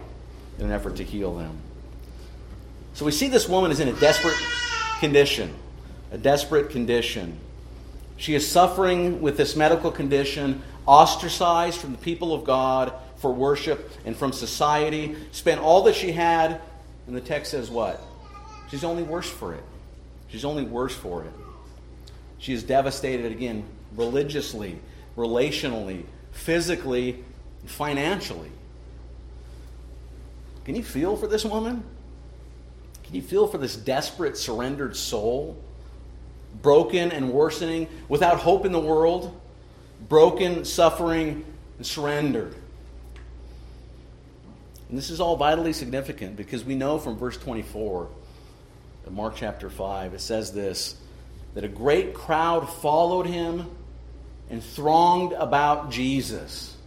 in 0.58 0.66
an 0.66 0.72
effort 0.72 0.96
to 0.96 1.04
heal 1.04 1.36
them. 1.36 1.58
So 2.94 3.06
we 3.06 3.12
see 3.12 3.28
this 3.28 3.48
woman 3.48 3.70
is 3.70 3.80
in 3.80 3.90
a 3.90 4.00
desperate 4.00 4.38
condition, 5.00 5.54
a 6.12 6.18
desperate 6.18 6.70
condition. 6.70 7.38
She 8.16 8.34
is 8.34 8.50
suffering 8.50 9.22
with 9.22 9.38
this 9.38 9.56
medical 9.56 9.92
condition, 9.92 10.64
ostracized 10.88 11.80
from 11.80 11.92
the 11.92 11.98
people 11.98 12.34
of 12.34 12.46
God 12.46 12.94
for 13.18 13.34
worship 13.34 13.92
and 14.06 14.16
from 14.16 14.32
society, 14.32 15.16
spent 15.32 15.60
all 15.60 15.84
that 15.84 15.96
she 15.96 16.14
had, 16.14 16.62
and 17.06 17.16
the 17.16 17.22
text 17.22 17.52
says 17.52 17.70
what? 17.70 18.02
She's 18.72 18.84
only 18.84 19.04
worse 19.04 19.30
for 19.30 19.54
it. 19.54 19.64
She's 20.30 20.46
only 20.46 20.64
worse 20.64 20.96
for 20.96 21.24
it. 21.24 21.32
She 22.39 22.53
is 22.53 22.63
devastated 22.63 23.32
again 23.32 23.63
religiously, 23.96 24.79
relationally, 25.15 26.03
physically, 26.32 27.24
financially. 27.65 28.51
Can 30.65 30.75
you 30.75 30.84
feel 30.84 31.15
for 31.15 31.27
this 31.27 31.46
woman? 31.46 31.84
Can 33.03 33.15
you 33.15 33.22
feel 33.22 33.48
for 33.48 33.58
this 33.58 33.75
desperate, 33.75 34.38
surrendered 34.38 34.96
soul? 34.96 35.58
Broken 36.62 37.12
and 37.12 37.32
worsening, 37.32 37.88
without 38.10 38.39
hope 38.39 38.65
in 38.65 38.72
the 38.72 38.79
world, 38.79 39.39
broken, 40.10 40.65
suffering, 40.65 41.46
and 41.77 41.86
surrendered. 41.86 42.56
And 44.89 44.98
this 44.98 45.10
is 45.10 45.20
all 45.20 45.36
vitally 45.36 45.74
significant 45.74 46.36
because 46.36 46.63
we 46.63 46.75
know 46.75 46.98
from 46.98 47.17
verse 47.17 47.38
24 47.38 48.08
of 49.06 49.13
Mark 49.13 49.36
chapter 49.36 49.70
5, 49.70 50.13
it 50.13 50.22
says 50.22 50.53
this 50.53 50.96
that 51.58 51.64
a 51.64 51.68
great 51.68 52.14
crowd 52.14 52.70
followed 52.70 53.26
him 53.26 53.68
and 54.52 54.64
thronged 54.64 55.34
about 55.34 55.90
Jesus. 55.90 56.78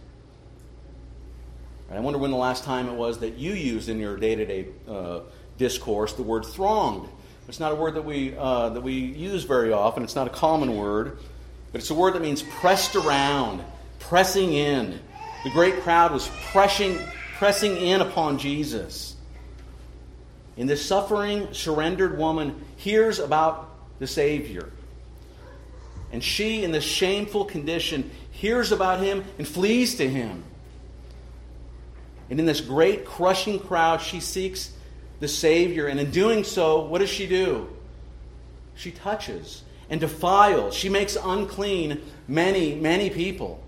I 1.91 1.99
wonder 1.99 2.17
when 2.17 2.31
the 2.31 2.37
last 2.37 2.63
time 2.63 2.87
it 2.87 2.93
was 2.93 3.19
that 3.19 3.33
you 3.37 3.51
used 3.51 3.89
in 3.89 3.99
your 3.99 4.15
day 4.15 4.33
to 4.33 4.45
day 4.45 4.67
discourse 5.57 6.13
the 6.13 6.23
word 6.23 6.45
thronged. 6.45 7.09
It's 7.49 7.59
not 7.59 7.73
a 7.73 7.75
word 7.75 7.95
that 7.95 8.05
we, 8.05 8.33
uh, 8.37 8.69
that 8.69 8.79
we 8.79 8.93
use 8.93 9.43
very 9.43 9.73
often, 9.73 10.05
it's 10.05 10.15
not 10.15 10.27
a 10.27 10.29
common 10.29 10.77
word, 10.77 11.17
but 11.73 11.81
it's 11.81 11.89
a 11.89 11.93
word 11.93 12.13
that 12.13 12.21
means 12.21 12.41
pressed 12.41 12.95
around, 12.95 13.61
pressing 13.99 14.53
in. 14.53 15.01
The 15.43 15.49
great 15.49 15.81
crowd 15.81 16.13
was 16.13 16.29
pressing, 16.53 16.97
pressing 17.37 17.75
in 17.75 17.99
upon 17.99 18.37
Jesus. 18.37 19.17
And 20.55 20.69
this 20.69 20.85
suffering, 20.85 21.49
surrendered 21.53 22.17
woman 22.17 22.63
hears 22.77 23.19
about 23.19 23.70
the 24.01 24.07
Savior. 24.07 24.67
And 26.11 26.23
she, 26.23 26.63
in 26.63 26.71
this 26.71 26.83
shameful 26.83 27.45
condition, 27.45 28.09
hears 28.31 28.71
about 28.71 28.99
him 28.99 29.23
and 29.37 29.47
flees 29.47 29.95
to 29.95 30.09
him. 30.09 30.43
And 32.31 32.39
in 32.39 32.47
this 32.47 32.61
great, 32.61 33.05
crushing 33.05 33.59
crowd, 33.59 34.01
she 34.01 34.19
seeks 34.19 34.73
the 35.19 35.27
Savior. 35.27 35.85
And 35.85 35.99
in 35.99 36.09
doing 36.09 36.43
so, 36.43 36.83
what 36.83 36.97
does 36.97 37.11
she 37.11 37.27
do? 37.27 37.69
She 38.73 38.89
touches 38.89 39.61
and 39.87 40.01
defiles. 40.01 40.73
She 40.73 40.89
makes 40.89 41.15
unclean 41.15 42.01
many, 42.27 42.73
many 42.73 43.11
people. 43.11 43.63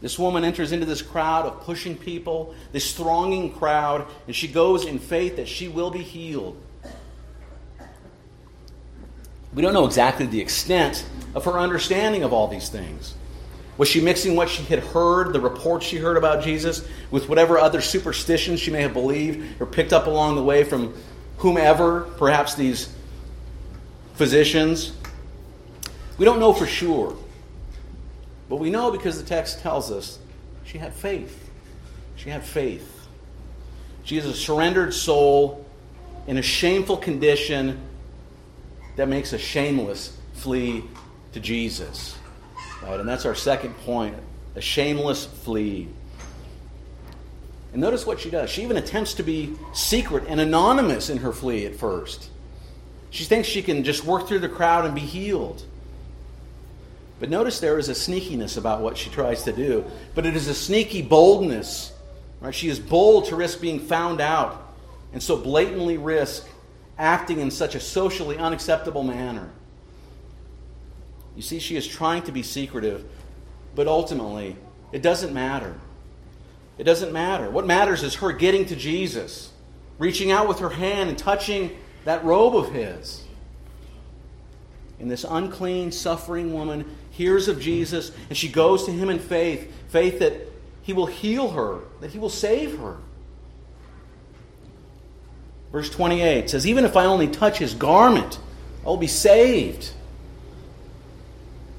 This 0.00 0.18
woman 0.18 0.44
enters 0.44 0.72
into 0.72 0.86
this 0.86 1.02
crowd 1.02 1.44
of 1.44 1.60
pushing 1.60 1.94
people, 1.94 2.54
this 2.72 2.94
thronging 2.94 3.52
crowd, 3.52 4.06
and 4.26 4.34
she 4.34 4.48
goes 4.48 4.86
in 4.86 4.98
faith 4.98 5.36
that 5.36 5.46
she 5.46 5.68
will 5.68 5.90
be 5.90 6.02
healed. 6.02 6.56
We 9.56 9.62
don't 9.62 9.72
know 9.72 9.86
exactly 9.86 10.26
the 10.26 10.42
extent 10.42 11.06
of 11.34 11.46
her 11.46 11.58
understanding 11.58 12.22
of 12.22 12.34
all 12.34 12.46
these 12.46 12.68
things. 12.68 13.14
Was 13.78 13.88
she 13.88 14.02
mixing 14.02 14.36
what 14.36 14.50
she 14.50 14.62
had 14.64 14.80
heard, 14.80 15.32
the 15.32 15.40
reports 15.40 15.86
she 15.86 15.96
heard 15.96 16.18
about 16.18 16.44
Jesus, 16.44 16.86
with 17.10 17.30
whatever 17.30 17.58
other 17.58 17.80
superstitions 17.80 18.60
she 18.60 18.70
may 18.70 18.82
have 18.82 18.92
believed 18.92 19.58
or 19.58 19.64
picked 19.64 19.94
up 19.94 20.06
along 20.06 20.36
the 20.36 20.42
way 20.42 20.62
from 20.62 20.94
whomever, 21.38 22.02
perhaps 22.18 22.54
these 22.54 22.94
physicians? 24.12 24.92
We 26.18 26.26
don't 26.26 26.38
know 26.38 26.52
for 26.52 26.66
sure. 26.66 27.16
But 28.50 28.56
we 28.56 28.68
know 28.68 28.90
because 28.90 29.18
the 29.18 29.26
text 29.26 29.60
tells 29.60 29.90
us 29.90 30.18
she 30.66 30.76
had 30.76 30.92
faith. 30.92 31.50
She 32.16 32.28
had 32.28 32.44
faith. 32.44 33.08
She 34.04 34.18
is 34.18 34.26
a 34.26 34.34
surrendered 34.34 34.92
soul 34.92 35.64
in 36.26 36.36
a 36.36 36.42
shameful 36.42 36.98
condition 36.98 37.80
that 38.96 39.08
makes 39.08 39.32
a 39.32 39.38
shameless 39.38 40.16
flee 40.34 40.84
to 41.32 41.40
Jesus. 41.40 42.16
Right? 42.82 42.98
And 42.98 43.08
that's 43.08 43.24
our 43.24 43.34
second 43.34 43.74
point 43.78 44.16
a 44.54 44.60
shameless 44.60 45.26
flee. 45.26 45.86
And 47.72 47.80
notice 47.82 48.06
what 48.06 48.20
she 48.20 48.30
does. 48.30 48.48
She 48.48 48.62
even 48.62 48.78
attempts 48.78 49.12
to 49.14 49.22
be 49.22 49.54
secret 49.74 50.24
and 50.28 50.40
anonymous 50.40 51.10
in 51.10 51.18
her 51.18 51.30
flee 51.30 51.66
at 51.66 51.76
first. 51.76 52.30
She 53.10 53.24
thinks 53.24 53.48
she 53.48 53.60
can 53.60 53.84
just 53.84 54.04
work 54.04 54.26
through 54.26 54.38
the 54.38 54.48
crowd 54.48 54.86
and 54.86 54.94
be 54.94 55.02
healed. 55.02 55.62
But 57.20 57.28
notice 57.28 57.60
there 57.60 57.78
is 57.78 57.90
a 57.90 57.92
sneakiness 57.92 58.56
about 58.56 58.80
what 58.80 58.96
she 58.96 59.10
tries 59.10 59.42
to 59.42 59.52
do. 59.52 59.84
But 60.14 60.24
it 60.24 60.36
is 60.36 60.48
a 60.48 60.54
sneaky 60.54 61.02
boldness. 61.02 61.92
Right? 62.40 62.54
She 62.54 62.70
is 62.70 62.78
bold 62.78 63.26
to 63.26 63.36
risk 63.36 63.60
being 63.60 63.80
found 63.80 64.22
out 64.22 64.74
and 65.12 65.22
so 65.22 65.36
blatantly 65.36 65.98
risk 65.98 66.48
acting 66.98 67.40
in 67.40 67.50
such 67.50 67.74
a 67.74 67.80
socially 67.80 68.36
unacceptable 68.36 69.02
manner. 69.02 69.50
You 71.34 71.42
see, 71.42 71.58
she 71.58 71.76
is 71.76 71.86
trying 71.86 72.22
to 72.22 72.32
be 72.32 72.42
secretive, 72.42 73.04
but 73.74 73.86
ultimately, 73.86 74.56
it 74.92 75.02
doesn't 75.02 75.34
matter. 75.34 75.74
It 76.78 76.84
doesn't 76.84 77.12
matter. 77.12 77.50
What 77.50 77.66
matters 77.66 78.02
is 78.02 78.16
her 78.16 78.32
getting 78.32 78.66
to 78.66 78.76
Jesus, 78.76 79.50
reaching 79.98 80.30
out 80.30 80.48
with 80.48 80.60
her 80.60 80.70
hand 80.70 81.08
and 81.08 81.18
touching 81.18 81.76
that 82.04 82.24
robe 82.24 82.56
of 82.56 82.72
his. 82.72 83.24
And 84.98 85.10
this 85.10 85.24
unclean, 85.28 85.92
suffering 85.92 86.54
woman 86.54 86.96
hears 87.10 87.48
of 87.48 87.60
Jesus 87.60 88.12
and 88.28 88.36
she 88.36 88.48
goes 88.48 88.84
to 88.84 88.92
him 88.92 89.08
in 89.10 89.18
faith 89.18 89.72
faith 89.88 90.18
that 90.20 90.34
he 90.82 90.92
will 90.92 91.06
heal 91.06 91.50
her, 91.50 91.80
that 92.00 92.10
he 92.10 92.18
will 92.18 92.30
save 92.30 92.78
her. 92.78 92.96
Verse 95.76 95.90
28 95.90 96.48
says, 96.48 96.66
Even 96.66 96.86
if 96.86 96.96
I 96.96 97.04
only 97.04 97.28
touch 97.28 97.58
his 97.58 97.74
garment, 97.74 98.38
I 98.82 98.86
will 98.86 98.96
be 98.96 99.06
saved. 99.06 99.90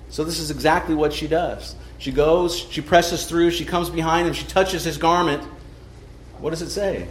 So, 0.09 0.23
this 0.23 0.37
is 0.37 0.51
exactly 0.51 0.93
what 0.93 1.11
she 1.11 1.27
does. 1.27 1.75
She 1.97 2.11
goes, 2.11 2.55
she 2.55 2.81
presses 2.81 3.25
through, 3.25 3.49
she 3.49 3.65
comes 3.65 3.89
behind 3.89 4.27
him, 4.27 4.35
she 4.35 4.45
touches 4.45 4.83
his 4.83 4.97
garment. 4.99 5.41
What 6.37 6.51
does 6.51 6.61
it 6.61 6.69
say? 6.69 7.07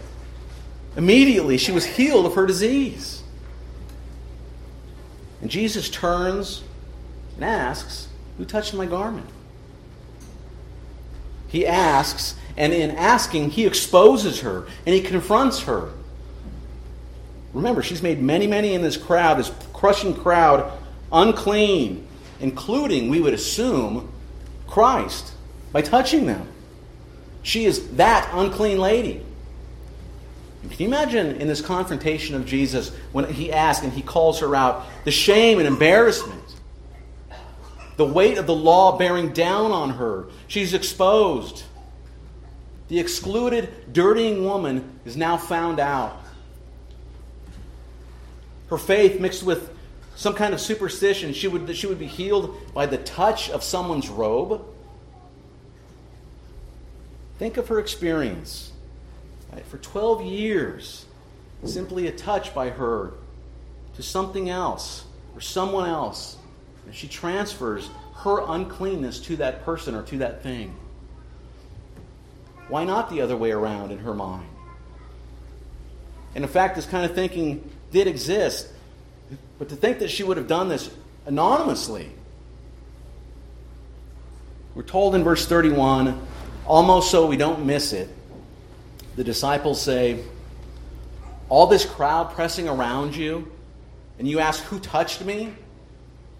Immediately, 0.96 1.58
she 1.58 1.72
was 1.72 1.84
healed 1.84 2.24
of 2.24 2.36
her 2.36 2.46
disease. 2.46 3.20
And 5.42 5.50
Jesus 5.50 5.90
turns 5.90 6.62
and 7.34 7.44
asks, 7.44 8.06
Who 8.38 8.44
touched 8.44 8.74
my 8.74 8.86
garment? 8.86 9.28
He 11.48 11.66
asks, 11.66 12.36
and 12.56 12.72
in 12.72 12.92
asking, 12.92 13.50
he 13.50 13.66
exposes 13.66 14.42
her 14.42 14.68
and 14.86 14.94
he 14.94 15.00
confronts 15.00 15.62
her. 15.62 15.90
Remember, 17.56 17.82
she's 17.82 18.02
made 18.02 18.20
many, 18.20 18.46
many 18.46 18.74
in 18.74 18.82
this 18.82 18.98
crowd, 18.98 19.38
this 19.38 19.50
crushing 19.72 20.14
crowd, 20.14 20.70
unclean, 21.10 22.06
including, 22.38 23.08
we 23.08 23.18
would 23.18 23.32
assume, 23.32 24.12
Christ, 24.66 25.32
by 25.72 25.80
touching 25.80 26.26
them. 26.26 26.46
She 27.42 27.64
is 27.64 27.96
that 27.96 28.28
unclean 28.34 28.76
lady. 28.76 29.24
Can 30.68 30.78
you 30.78 30.86
imagine 30.86 31.36
in 31.36 31.48
this 31.48 31.62
confrontation 31.62 32.36
of 32.36 32.44
Jesus 32.44 32.90
when 33.12 33.32
he 33.32 33.50
asks 33.50 33.82
and 33.82 33.92
he 33.92 34.02
calls 34.02 34.40
her 34.40 34.54
out 34.54 34.84
the 35.04 35.10
shame 35.10 35.58
and 35.58 35.66
embarrassment, 35.66 36.44
the 37.96 38.04
weight 38.04 38.36
of 38.36 38.46
the 38.46 38.54
law 38.54 38.98
bearing 38.98 39.32
down 39.32 39.72
on 39.72 39.90
her? 39.92 40.26
She's 40.46 40.74
exposed. 40.74 41.62
The 42.88 43.00
excluded, 43.00 43.94
dirtying 43.94 44.44
woman 44.44 45.00
is 45.06 45.16
now 45.16 45.38
found 45.38 45.80
out. 45.80 46.20
Her 48.68 48.78
faith 48.78 49.20
mixed 49.20 49.42
with 49.42 49.70
some 50.16 50.34
kind 50.34 50.54
of 50.54 50.60
superstition, 50.60 51.32
she 51.34 51.46
would, 51.46 51.76
she 51.76 51.86
would 51.86 51.98
be 51.98 52.06
healed 52.06 52.56
by 52.72 52.86
the 52.86 52.98
touch 52.98 53.50
of 53.50 53.62
someone's 53.62 54.08
robe. 54.08 54.64
Think 57.38 57.58
of 57.58 57.68
her 57.68 57.78
experience. 57.78 58.72
Right? 59.52 59.64
For 59.66 59.76
12 59.76 60.24
years, 60.24 61.04
simply 61.64 62.06
a 62.06 62.12
touch 62.12 62.54
by 62.54 62.70
her 62.70 63.12
to 63.96 64.02
something 64.02 64.48
else 64.48 65.04
or 65.34 65.40
someone 65.40 65.88
else. 65.88 66.38
And 66.86 66.94
she 66.94 67.08
transfers 67.08 67.90
her 68.14 68.44
uncleanness 68.48 69.20
to 69.20 69.36
that 69.36 69.64
person 69.64 69.94
or 69.94 70.02
to 70.04 70.18
that 70.18 70.42
thing. 70.42 70.74
Why 72.68 72.84
not 72.84 73.10
the 73.10 73.20
other 73.20 73.36
way 73.36 73.52
around 73.52 73.92
in 73.92 73.98
her 73.98 74.14
mind? 74.14 74.48
And 76.36 76.44
in 76.44 76.50
fact, 76.50 76.76
this 76.76 76.84
kind 76.84 77.06
of 77.06 77.14
thinking 77.14 77.68
did 77.90 78.06
exist. 78.06 78.68
But 79.58 79.70
to 79.70 79.74
think 79.74 80.00
that 80.00 80.10
she 80.10 80.22
would 80.22 80.36
have 80.36 80.46
done 80.46 80.68
this 80.68 80.90
anonymously. 81.24 82.10
We're 84.74 84.82
told 84.82 85.14
in 85.14 85.24
verse 85.24 85.46
31, 85.46 86.20
almost 86.66 87.10
so 87.10 87.26
we 87.26 87.38
don't 87.38 87.64
miss 87.64 87.94
it, 87.94 88.10
the 89.16 89.24
disciples 89.24 89.80
say, 89.80 90.22
All 91.48 91.68
this 91.68 91.86
crowd 91.86 92.32
pressing 92.32 92.68
around 92.68 93.16
you, 93.16 93.50
and 94.18 94.28
you 94.28 94.38
ask, 94.38 94.62
Who 94.64 94.78
touched 94.78 95.24
me? 95.24 95.54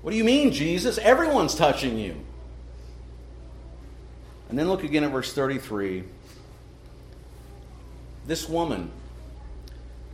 What 0.03 0.11
do 0.11 0.19
you 0.19 0.25
mean, 0.25 0.53
Jesus? 0.53 0.99
Everyone's 0.99 1.55
touching 1.55 1.97
you. 1.97 2.17
And 4.51 4.59
then 4.59 4.69
look 4.69 4.85
again 4.85 5.05
at 5.05 5.11
verse 5.11 5.33
33. 5.33 6.05
This 8.27 8.47
woman, 8.47 8.91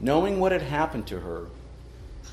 knowing 0.03 0.41
what 0.41 0.53
had 0.53 0.63
happened 0.63 1.07
to 1.07 1.21
her, 1.21 1.47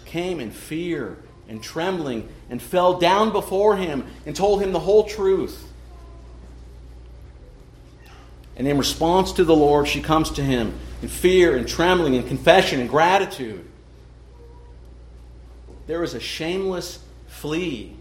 came 0.06 0.40
in 0.40 0.52
fear 0.52 1.18
and 1.48 1.62
trembling 1.62 2.28
and 2.50 2.62
fell 2.62 3.00
down 3.00 3.32
before 3.32 3.78
him 3.78 4.06
and 4.26 4.36
told 4.36 4.62
him 4.62 4.74
the 4.74 4.80
whole 4.80 5.04
truth. 5.04 5.68
And 8.58 8.68
in 8.68 8.78
response 8.78 9.32
to 9.34 9.46
the 9.46 9.56
Lord, 9.56 9.88
she 9.88 10.02
comes 10.02 10.32
to 10.32 10.44
him 10.44 10.78
in 11.02 11.08
fear 11.08 11.56
and 11.56 11.68
trembling 11.68 12.16
and 12.16 12.28
confession 12.28 12.82
and 12.82 12.90
gratitude. 12.90 13.66
There 15.88 16.04
is 16.04 16.14
a 16.14 16.20
shameless 16.20 17.00
flee 17.28 17.96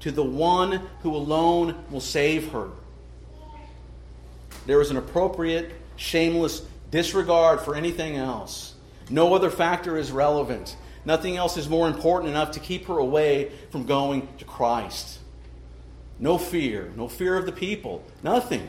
to 0.00 0.10
the 0.10 0.24
one 0.24 0.82
who 1.02 1.14
alone 1.14 1.76
will 1.90 2.00
save 2.00 2.50
her. 2.52 2.68
There 4.66 4.80
is 4.80 4.90
an 4.90 4.96
appropriate 4.96 5.72
shameless 5.96 6.62
disregard 6.90 7.60
for 7.60 7.74
anything 7.74 8.16
else. 8.16 8.75
No 9.10 9.34
other 9.34 9.50
factor 9.50 9.96
is 9.96 10.10
relevant. 10.10 10.76
Nothing 11.04 11.36
else 11.36 11.56
is 11.56 11.68
more 11.68 11.86
important 11.86 12.30
enough 12.30 12.52
to 12.52 12.60
keep 12.60 12.86
her 12.86 12.98
away 12.98 13.52
from 13.70 13.86
going 13.86 14.28
to 14.38 14.44
Christ. 14.44 15.20
No 16.18 16.38
fear, 16.38 16.92
no 16.96 17.08
fear 17.08 17.36
of 17.36 17.46
the 17.46 17.52
people, 17.52 18.04
nothing. 18.22 18.68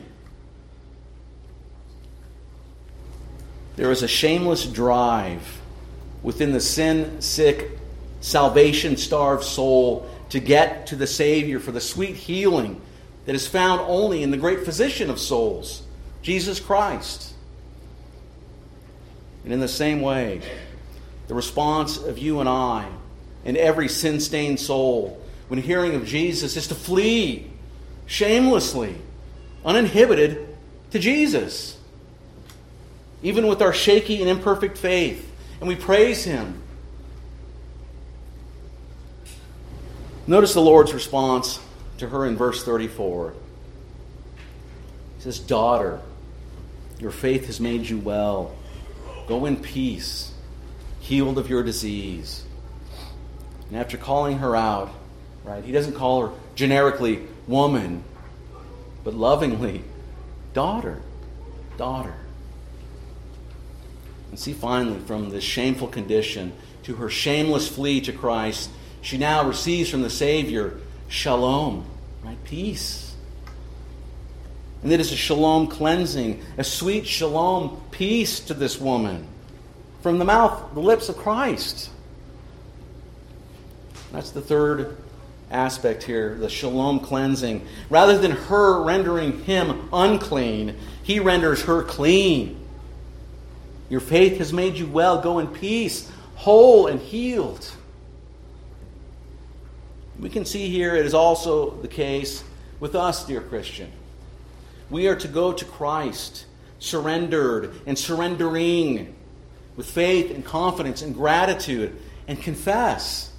There 3.76 3.90
is 3.90 4.02
a 4.02 4.08
shameless 4.08 4.66
drive 4.66 5.60
within 6.22 6.52
the 6.52 6.60
sin 6.60 7.20
sick, 7.20 7.78
salvation 8.20 8.96
starved 8.96 9.44
soul 9.44 10.08
to 10.30 10.40
get 10.40 10.88
to 10.88 10.96
the 10.96 11.06
Savior 11.06 11.58
for 11.58 11.72
the 11.72 11.80
sweet 11.80 12.16
healing 12.16 12.80
that 13.24 13.34
is 13.34 13.46
found 13.46 13.80
only 13.82 14.22
in 14.22 14.30
the 14.30 14.36
great 14.36 14.64
physician 14.64 15.10
of 15.10 15.18
souls, 15.18 15.82
Jesus 16.22 16.60
Christ. 16.60 17.34
And 19.48 19.54
in 19.54 19.60
the 19.60 19.66
same 19.66 20.02
way, 20.02 20.42
the 21.26 21.32
response 21.32 21.96
of 21.96 22.18
you 22.18 22.40
and 22.40 22.48
I 22.50 22.86
and 23.46 23.56
every 23.56 23.88
sin 23.88 24.20
stained 24.20 24.60
soul 24.60 25.24
when 25.48 25.58
hearing 25.58 25.94
of 25.94 26.04
Jesus 26.04 26.54
is 26.58 26.68
to 26.68 26.74
flee 26.74 27.50
shamelessly, 28.04 28.94
uninhibited 29.64 30.54
to 30.90 30.98
Jesus. 30.98 31.78
Even 33.22 33.46
with 33.46 33.62
our 33.62 33.72
shaky 33.72 34.20
and 34.20 34.28
imperfect 34.28 34.76
faith, 34.76 35.26
and 35.60 35.66
we 35.66 35.76
praise 35.76 36.24
Him. 36.24 36.60
Notice 40.26 40.52
the 40.52 40.60
Lord's 40.60 40.92
response 40.92 41.58
to 41.96 42.08
her 42.10 42.26
in 42.26 42.36
verse 42.36 42.62
34. 42.66 43.32
He 45.16 45.22
says, 45.22 45.38
Daughter, 45.38 46.02
your 46.98 47.12
faith 47.12 47.46
has 47.46 47.60
made 47.60 47.88
you 47.88 47.96
well. 47.96 48.54
Go 49.28 49.44
in 49.44 49.56
peace, 49.56 50.32
healed 51.00 51.36
of 51.38 51.50
your 51.50 51.62
disease. 51.62 52.44
And 53.68 53.78
after 53.78 53.98
calling 53.98 54.38
her 54.38 54.56
out, 54.56 54.90
right, 55.44 55.62
he 55.62 55.70
doesn't 55.70 55.94
call 55.94 56.26
her 56.26 56.32
generically 56.54 57.26
woman, 57.46 58.02
but 59.04 59.12
lovingly 59.12 59.84
daughter, 60.54 61.02
daughter. 61.76 62.14
And 64.30 64.38
see, 64.38 64.54
finally, 64.54 64.98
from 65.00 65.30
this 65.30 65.44
shameful 65.44 65.88
condition 65.88 66.52
to 66.84 66.96
her 66.96 67.10
shameless 67.10 67.68
flee 67.68 68.00
to 68.02 68.12
Christ, 68.12 68.70
she 69.02 69.18
now 69.18 69.46
receives 69.46 69.90
from 69.90 70.02
the 70.02 70.10
Savior 70.10 70.78
shalom, 71.08 71.84
right? 72.24 72.42
Peace. 72.44 73.07
And 74.82 74.92
it 74.92 75.00
is 75.00 75.12
a 75.12 75.16
shalom 75.16 75.66
cleansing, 75.66 76.42
a 76.56 76.64
sweet 76.64 77.06
shalom 77.06 77.82
peace 77.90 78.40
to 78.40 78.54
this 78.54 78.80
woman 78.80 79.26
from 80.02 80.18
the 80.18 80.24
mouth, 80.24 80.74
the 80.74 80.80
lips 80.80 81.08
of 81.08 81.16
Christ. 81.16 81.90
That's 84.12 84.30
the 84.30 84.40
third 84.40 84.96
aspect 85.50 86.02
here, 86.02 86.36
the 86.36 86.48
shalom 86.48 87.00
cleansing. 87.00 87.66
Rather 87.90 88.18
than 88.18 88.32
her 88.32 88.82
rendering 88.82 89.42
him 89.44 89.88
unclean, 89.92 90.76
he 91.02 91.20
renders 91.20 91.62
her 91.62 91.82
clean. 91.82 92.58
Your 93.88 94.00
faith 94.00 94.38
has 94.38 94.52
made 94.52 94.76
you 94.76 94.86
well. 94.86 95.20
Go 95.20 95.38
in 95.38 95.48
peace, 95.48 96.10
whole 96.36 96.86
and 96.86 97.00
healed. 97.00 97.70
We 100.18 100.28
can 100.28 100.44
see 100.44 100.68
here 100.68 100.94
it 100.94 101.06
is 101.06 101.14
also 101.14 101.70
the 101.70 101.88
case 101.88 102.44
with 102.80 102.94
us, 102.94 103.24
dear 103.24 103.40
Christian. 103.40 103.90
We 104.90 105.08
are 105.08 105.16
to 105.16 105.28
go 105.28 105.52
to 105.52 105.64
Christ, 105.64 106.46
surrendered 106.78 107.72
and 107.86 107.98
surrendering 107.98 109.14
with 109.76 109.90
faith 109.90 110.34
and 110.34 110.44
confidence 110.44 111.02
and 111.02 111.14
gratitude 111.14 111.96
and 112.26 112.40
confess. 112.40 113.32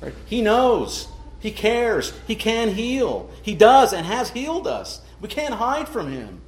Right? 0.00 0.14
He 0.26 0.42
knows. 0.42 1.08
He 1.40 1.50
cares. 1.50 2.12
He 2.26 2.36
can 2.36 2.68
heal. 2.68 3.30
He 3.42 3.54
does 3.54 3.92
and 3.92 4.06
has 4.06 4.30
healed 4.30 4.66
us. 4.66 5.00
We 5.20 5.28
can't 5.28 5.54
hide 5.54 5.88
from 5.88 6.12
Him. 6.12 6.40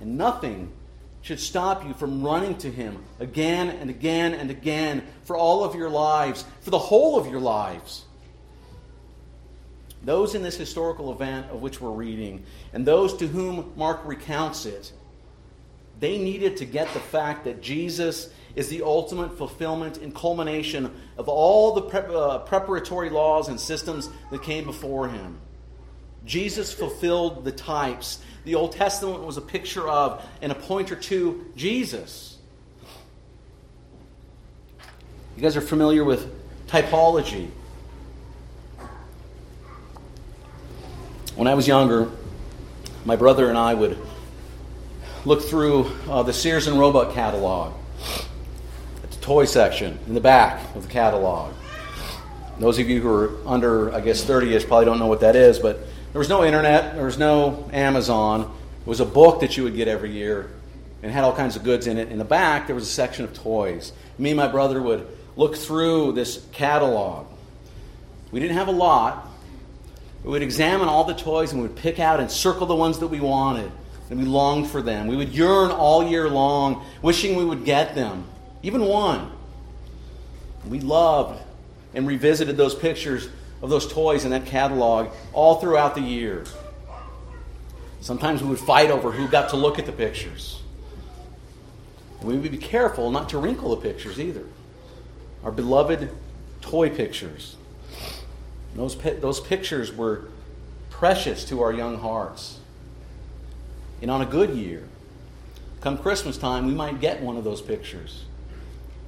And 0.00 0.18
nothing 0.18 0.72
should 1.22 1.40
stop 1.40 1.84
you 1.84 1.92
from 1.94 2.22
running 2.22 2.56
to 2.58 2.70
Him 2.70 3.02
again 3.18 3.68
and 3.68 3.90
again 3.90 4.34
and 4.34 4.50
again 4.50 5.02
for 5.24 5.36
all 5.36 5.64
of 5.64 5.74
your 5.74 5.90
lives, 5.90 6.44
for 6.60 6.70
the 6.70 6.78
whole 6.78 7.18
of 7.18 7.26
your 7.26 7.40
lives. 7.40 8.04
Those 10.04 10.34
in 10.34 10.42
this 10.42 10.56
historical 10.56 11.12
event 11.12 11.50
of 11.50 11.62
which 11.62 11.80
we're 11.80 11.90
reading, 11.90 12.44
and 12.72 12.86
those 12.86 13.16
to 13.16 13.26
whom 13.26 13.72
Mark 13.76 14.00
recounts 14.04 14.66
it, 14.66 14.92
they 15.98 16.18
needed 16.18 16.58
to 16.58 16.64
get 16.64 16.92
the 16.92 17.00
fact 17.00 17.44
that 17.44 17.62
Jesus 17.62 18.30
is 18.54 18.68
the 18.68 18.82
ultimate 18.82 19.36
fulfillment 19.36 19.98
and 19.98 20.14
culmination 20.14 20.94
of 21.16 21.28
all 21.28 21.74
the 21.74 21.82
pre- 21.82 22.14
uh, 22.14 22.38
preparatory 22.40 23.10
laws 23.10 23.48
and 23.48 23.58
systems 23.58 24.08
that 24.30 24.42
came 24.42 24.64
before 24.64 25.08
him. 25.08 25.38
Jesus 26.24 26.72
fulfilled 26.72 27.44
the 27.44 27.52
types. 27.52 28.18
The 28.44 28.56
Old 28.56 28.72
Testament 28.72 29.22
was 29.22 29.36
a 29.36 29.42
picture 29.42 29.88
of 29.88 30.26
and 30.42 30.50
a 30.50 30.54
pointer 30.54 30.96
to 30.96 31.44
Jesus. 31.54 32.38
You 35.36 35.42
guys 35.42 35.56
are 35.56 35.60
familiar 35.60 36.02
with 36.04 36.32
typology. 36.66 37.50
When 41.36 41.46
I 41.46 41.52
was 41.52 41.68
younger, 41.68 42.10
my 43.04 43.14
brother 43.14 43.50
and 43.50 43.58
I 43.58 43.74
would 43.74 43.98
look 45.26 45.42
through 45.42 45.92
uh, 46.08 46.22
the 46.22 46.32
Sears 46.32 46.66
and 46.66 46.78
Roebuck 46.78 47.12
catalog, 47.12 47.74
At 49.02 49.10
the 49.10 49.20
toy 49.20 49.44
section 49.44 49.98
in 50.06 50.14
the 50.14 50.20
back 50.22 50.74
of 50.74 50.84
the 50.84 50.88
catalog. 50.88 51.52
Those 52.58 52.78
of 52.78 52.88
you 52.88 53.02
who 53.02 53.10
are 53.10 53.36
under, 53.46 53.92
I 53.92 54.00
guess, 54.00 54.24
30 54.24 54.54
ish 54.54 54.66
probably 54.66 54.86
don't 54.86 54.98
know 54.98 55.08
what 55.08 55.20
that 55.20 55.36
is, 55.36 55.58
but 55.58 55.80
there 56.14 56.18
was 56.18 56.30
no 56.30 56.42
internet, 56.42 56.94
there 56.94 57.04
was 57.04 57.18
no 57.18 57.68
Amazon. 57.70 58.50
It 58.80 58.86
was 58.88 59.00
a 59.00 59.04
book 59.04 59.40
that 59.40 59.58
you 59.58 59.64
would 59.64 59.76
get 59.76 59.88
every 59.88 60.12
year 60.12 60.50
and 61.02 61.12
had 61.12 61.22
all 61.22 61.36
kinds 61.36 61.54
of 61.54 61.64
goods 61.64 61.86
in 61.86 61.98
it. 61.98 62.08
In 62.08 62.16
the 62.16 62.24
back, 62.24 62.66
there 62.66 62.74
was 62.74 62.84
a 62.84 62.90
section 62.90 63.26
of 63.26 63.34
toys. 63.34 63.92
Me 64.16 64.30
and 64.30 64.38
my 64.38 64.48
brother 64.48 64.80
would 64.80 65.06
look 65.36 65.54
through 65.54 66.12
this 66.12 66.46
catalog. 66.52 67.26
We 68.30 68.40
didn't 68.40 68.56
have 68.56 68.68
a 68.68 68.72
lot, 68.72 69.25
we 70.26 70.32
would 70.32 70.42
examine 70.42 70.88
all 70.88 71.04
the 71.04 71.14
toys 71.14 71.52
and 71.52 71.62
we 71.62 71.68
would 71.68 71.76
pick 71.76 72.00
out 72.00 72.18
and 72.18 72.28
circle 72.28 72.66
the 72.66 72.74
ones 72.74 72.98
that 72.98 73.06
we 73.06 73.20
wanted. 73.20 73.70
And 74.10 74.18
we 74.18 74.24
longed 74.24 74.68
for 74.68 74.82
them. 74.82 75.06
We 75.06 75.16
would 75.16 75.28
yearn 75.28 75.70
all 75.70 76.04
year 76.04 76.28
long, 76.28 76.84
wishing 77.00 77.36
we 77.36 77.44
would 77.44 77.64
get 77.64 77.94
them, 77.94 78.24
even 78.64 78.84
one. 78.86 79.30
We 80.66 80.80
loved 80.80 81.40
and 81.94 82.08
revisited 82.08 82.56
those 82.56 82.74
pictures 82.74 83.28
of 83.62 83.70
those 83.70 83.90
toys 83.90 84.24
in 84.24 84.32
that 84.32 84.46
catalog 84.46 85.10
all 85.32 85.60
throughout 85.60 85.94
the 85.94 86.00
year. 86.00 86.44
Sometimes 88.00 88.42
we 88.42 88.48
would 88.48 88.58
fight 88.58 88.90
over 88.90 89.12
who 89.12 89.28
got 89.28 89.50
to 89.50 89.56
look 89.56 89.78
at 89.78 89.86
the 89.86 89.92
pictures. 89.92 90.60
We 92.20 92.36
would 92.36 92.50
be 92.50 92.58
careful 92.58 93.12
not 93.12 93.28
to 93.28 93.38
wrinkle 93.38 93.76
the 93.76 93.80
pictures 93.80 94.18
either. 94.18 94.44
Our 95.44 95.52
beloved 95.52 96.10
toy 96.62 96.90
pictures. 96.90 97.54
Those, 98.74 98.96
those 98.96 99.40
pictures 99.40 99.92
were 99.92 100.24
precious 100.90 101.44
to 101.46 101.62
our 101.62 101.72
young 101.72 101.98
hearts. 101.98 102.58
And 104.02 104.10
on 104.10 104.20
a 104.20 104.26
good 104.26 104.50
year, 104.50 104.84
come 105.80 105.98
Christmas 105.98 106.36
time, 106.36 106.66
we 106.66 106.74
might 106.74 107.00
get 107.00 107.22
one 107.22 107.36
of 107.36 107.44
those 107.44 107.62
pictures, 107.62 108.24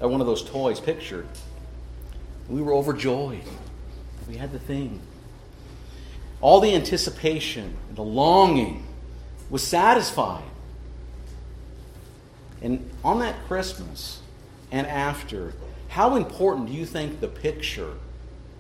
or 0.01 0.09
one 0.09 0.21
of 0.21 0.27
those 0.27 0.43
toys 0.43 0.81
pictured. 0.81 1.27
We 2.49 2.63
were 2.63 2.73
overjoyed. 2.73 3.45
We 4.27 4.37
had 4.37 4.53
the 4.53 4.59
thing. 4.59 5.01
All 6.41 6.61
the 6.61 6.75
anticipation, 6.75 7.77
and 7.89 7.97
the 7.97 8.03
longing 8.03 8.87
was 9.51 9.63
satisfied. 9.63 10.45
And 12.61 12.91
on 13.05 13.21
that 13.21 13.47
Christmas 13.47 14.21
and 14.71 14.87
after, 14.87 15.55
how 15.89 16.17
important 16.17 16.69
do 16.69 16.73
you 16.73 16.85
think 16.85 17.21
the 17.21 17.29
picture 17.29 17.95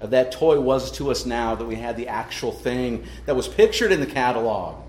of 0.00 0.10
that 0.10 0.32
toy 0.32 0.60
was 0.60 0.92
to 0.92 1.10
us 1.10 1.26
now 1.26 1.54
that 1.54 1.64
we 1.64 1.74
had 1.74 1.96
the 1.96 2.08
actual 2.08 2.52
thing 2.52 3.04
that 3.26 3.34
was 3.34 3.48
pictured 3.48 3.92
in 3.92 4.00
the 4.00 4.06
catalog. 4.06 4.82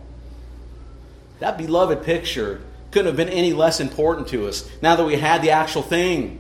That 1.40 1.58
beloved 1.58 2.04
picture 2.04 2.62
couldn't 2.92 3.08
have 3.08 3.18
been 3.18 3.30
any 3.30 3.54
less 3.54 3.80
important 3.80 4.28
to 4.30 4.48
us 4.48 4.70
now 4.82 4.96
that 4.96 5.06
we 5.06 5.16
had 5.16 5.42
the 5.42 5.52
actual 5.52 5.82
thing. 5.82 6.40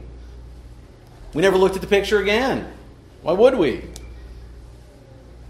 We 1.34 1.42
never 1.42 1.58
looked 1.58 1.76
at 1.76 1.82
the 1.82 1.88
picture 1.88 2.20
again. 2.20 2.72
Why 3.22 3.34
would 3.34 3.56
we? 3.56 3.84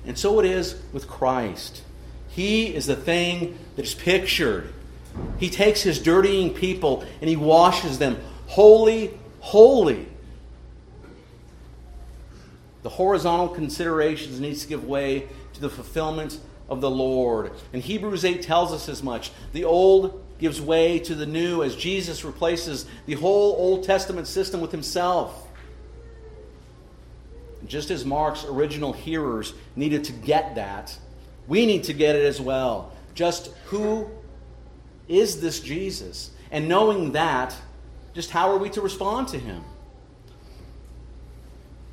And 0.05 0.17
so 0.17 0.39
it 0.39 0.45
is 0.45 0.75
with 0.93 1.07
Christ. 1.07 1.83
He 2.29 2.73
is 2.73 2.85
the 2.85 2.95
thing 2.95 3.57
that 3.75 3.85
is 3.85 3.93
pictured. 3.93 4.73
He 5.39 5.49
takes 5.49 5.81
his 5.81 5.99
dirtying 5.99 6.53
people 6.53 7.05
and 7.21 7.29
he 7.29 7.35
washes 7.35 7.99
them 7.99 8.17
holy, 8.47 9.17
holy 9.39 10.07
the 12.83 12.89
horizontal 12.89 13.49
considerations 13.49 14.39
needs 14.39 14.63
to 14.63 14.67
give 14.67 14.85
way 14.85 15.27
to 15.53 15.61
the 15.61 15.69
fulfillment 15.69 16.39
of 16.69 16.81
the 16.81 16.89
Lord. 16.89 17.51
And 17.73 17.81
Hebrews 17.81 18.23
8 18.23 18.41
tells 18.41 18.71
us 18.71 18.87
as 18.87 19.03
much. 19.03 19.31
The 19.53 19.65
old 19.65 20.23
gives 20.39 20.61
way 20.61 20.99
to 20.99 21.15
the 21.15 21.25
new 21.25 21.63
as 21.63 21.75
Jesus 21.75 22.23
replaces 22.23 22.85
the 23.05 23.15
whole 23.15 23.55
Old 23.57 23.83
Testament 23.83 24.27
system 24.27 24.61
with 24.61 24.71
himself. 24.71 25.47
Just 27.67 27.91
as 27.91 28.05
Mark's 28.05 28.45
original 28.45 28.93
hearers 28.93 29.53
needed 29.75 30.05
to 30.05 30.13
get 30.13 30.55
that, 30.55 30.97
we 31.47 31.65
need 31.65 31.83
to 31.85 31.93
get 31.93 32.15
it 32.15 32.25
as 32.25 32.39
well. 32.39 32.93
Just 33.13 33.51
who 33.65 34.09
is 35.09 35.41
this 35.41 35.59
Jesus? 35.59 36.31
And 36.51 36.69
knowing 36.69 37.11
that, 37.11 37.53
just 38.13 38.31
how 38.31 38.51
are 38.51 38.57
we 38.57 38.69
to 38.69 38.81
respond 38.81 39.27
to 39.29 39.39
him? 39.39 39.63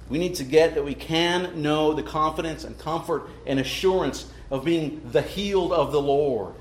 We 0.08 0.18
need 0.18 0.36
to 0.36 0.44
get 0.44 0.74
that 0.74 0.84
we 0.84 0.94
can 0.94 1.62
know 1.62 1.92
the 1.92 2.02
confidence 2.02 2.64
and 2.64 2.78
comfort 2.78 3.28
and 3.46 3.58
assurance 3.58 4.30
of 4.50 4.64
being 4.64 5.00
the 5.10 5.22
healed 5.22 5.72
of 5.72 5.92
the 5.92 6.00
Lord. 6.00 6.54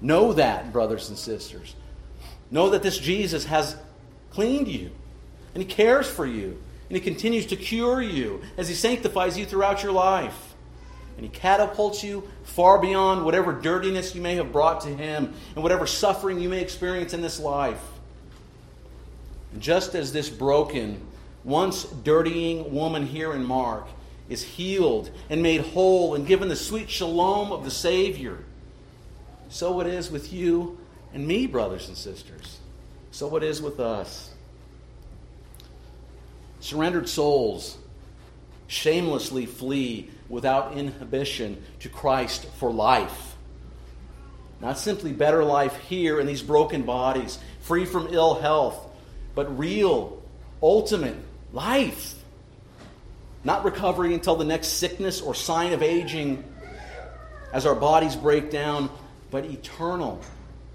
Know 0.00 0.32
that, 0.32 0.72
brothers 0.72 1.08
and 1.08 1.16
sisters. 1.16 1.76
Know 2.50 2.70
that 2.70 2.82
this 2.82 2.98
Jesus 2.98 3.44
has 3.44 3.76
cleaned 4.30 4.68
you, 4.68 4.90
and 5.54 5.62
He 5.62 5.68
cares 5.68 6.10
for 6.10 6.26
you, 6.26 6.60
and 6.88 6.96
He 6.96 7.00
continues 7.00 7.46
to 7.46 7.56
cure 7.56 8.02
you 8.02 8.42
as 8.56 8.68
He 8.68 8.74
sanctifies 8.74 9.38
you 9.38 9.46
throughout 9.46 9.82
your 9.82 9.92
life. 9.92 10.54
And 11.16 11.24
He 11.24 11.30
catapults 11.30 12.02
you 12.02 12.28
far 12.42 12.80
beyond 12.80 13.24
whatever 13.24 13.52
dirtiness 13.52 14.14
you 14.14 14.20
may 14.20 14.34
have 14.34 14.50
brought 14.50 14.80
to 14.80 14.88
Him 14.88 15.34
and 15.54 15.62
whatever 15.62 15.86
suffering 15.86 16.40
you 16.40 16.48
may 16.48 16.60
experience 16.60 17.14
in 17.14 17.22
this 17.22 17.38
life. 17.38 17.82
And 19.52 19.62
just 19.62 19.94
as 19.94 20.12
this 20.12 20.28
broken, 20.28 21.00
once 21.44 21.84
dirtying 21.84 22.72
woman 22.72 23.06
here 23.06 23.32
in 23.32 23.44
Mark 23.44 23.86
is 24.28 24.42
healed 24.42 25.10
and 25.28 25.42
made 25.42 25.60
whole 25.60 26.14
and 26.14 26.26
given 26.26 26.48
the 26.48 26.56
sweet 26.56 26.88
shalom 26.88 27.52
of 27.52 27.64
the 27.64 27.70
Savior, 27.70 28.38
so 29.48 29.80
it 29.80 29.86
is 29.86 30.10
with 30.10 30.32
you 30.32 30.78
and 31.12 31.26
me, 31.26 31.46
brothers 31.46 31.88
and 31.88 31.96
sisters. 31.96 32.58
So 33.10 33.36
it 33.36 33.42
is 33.42 33.60
with 33.60 33.80
us. 33.80 34.30
Surrendered 36.60 37.08
souls 37.08 37.76
shamelessly 38.68 39.44
flee 39.44 40.08
without 40.30 40.78
inhibition 40.78 41.62
to 41.80 41.90
Christ 41.90 42.46
for 42.58 42.72
life. 42.72 43.36
Not 44.62 44.78
simply 44.78 45.12
better 45.12 45.44
life 45.44 45.76
here 45.76 46.20
in 46.20 46.26
these 46.26 46.40
broken 46.40 46.82
bodies, 46.82 47.38
free 47.60 47.84
from 47.84 48.08
ill 48.14 48.36
health, 48.36 48.86
but 49.34 49.58
real, 49.58 50.22
ultimate 50.62 51.16
life. 51.52 52.14
Not 53.44 53.64
recovery 53.64 54.14
until 54.14 54.36
the 54.36 54.44
next 54.44 54.68
sickness 54.68 55.20
or 55.20 55.34
sign 55.34 55.72
of 55.72 55.82
aging 55.82 56.44
as 57.52 57.66
our 57.66 57.74
bodies 57.74 58.16
break 58.16 58.50
down, 58.50 58.90
but 59.30 59.44
eternal, 59.44 60.20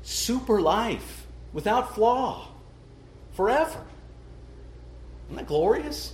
super 0.04 0.62
life 0.62 1.26
without 1.54 1.96
flaw, 1.96 2.48
forever. 3.34 3.82
Isn't 5.28 5.38
that 5.38 5.48
glorious? 5.48 6.14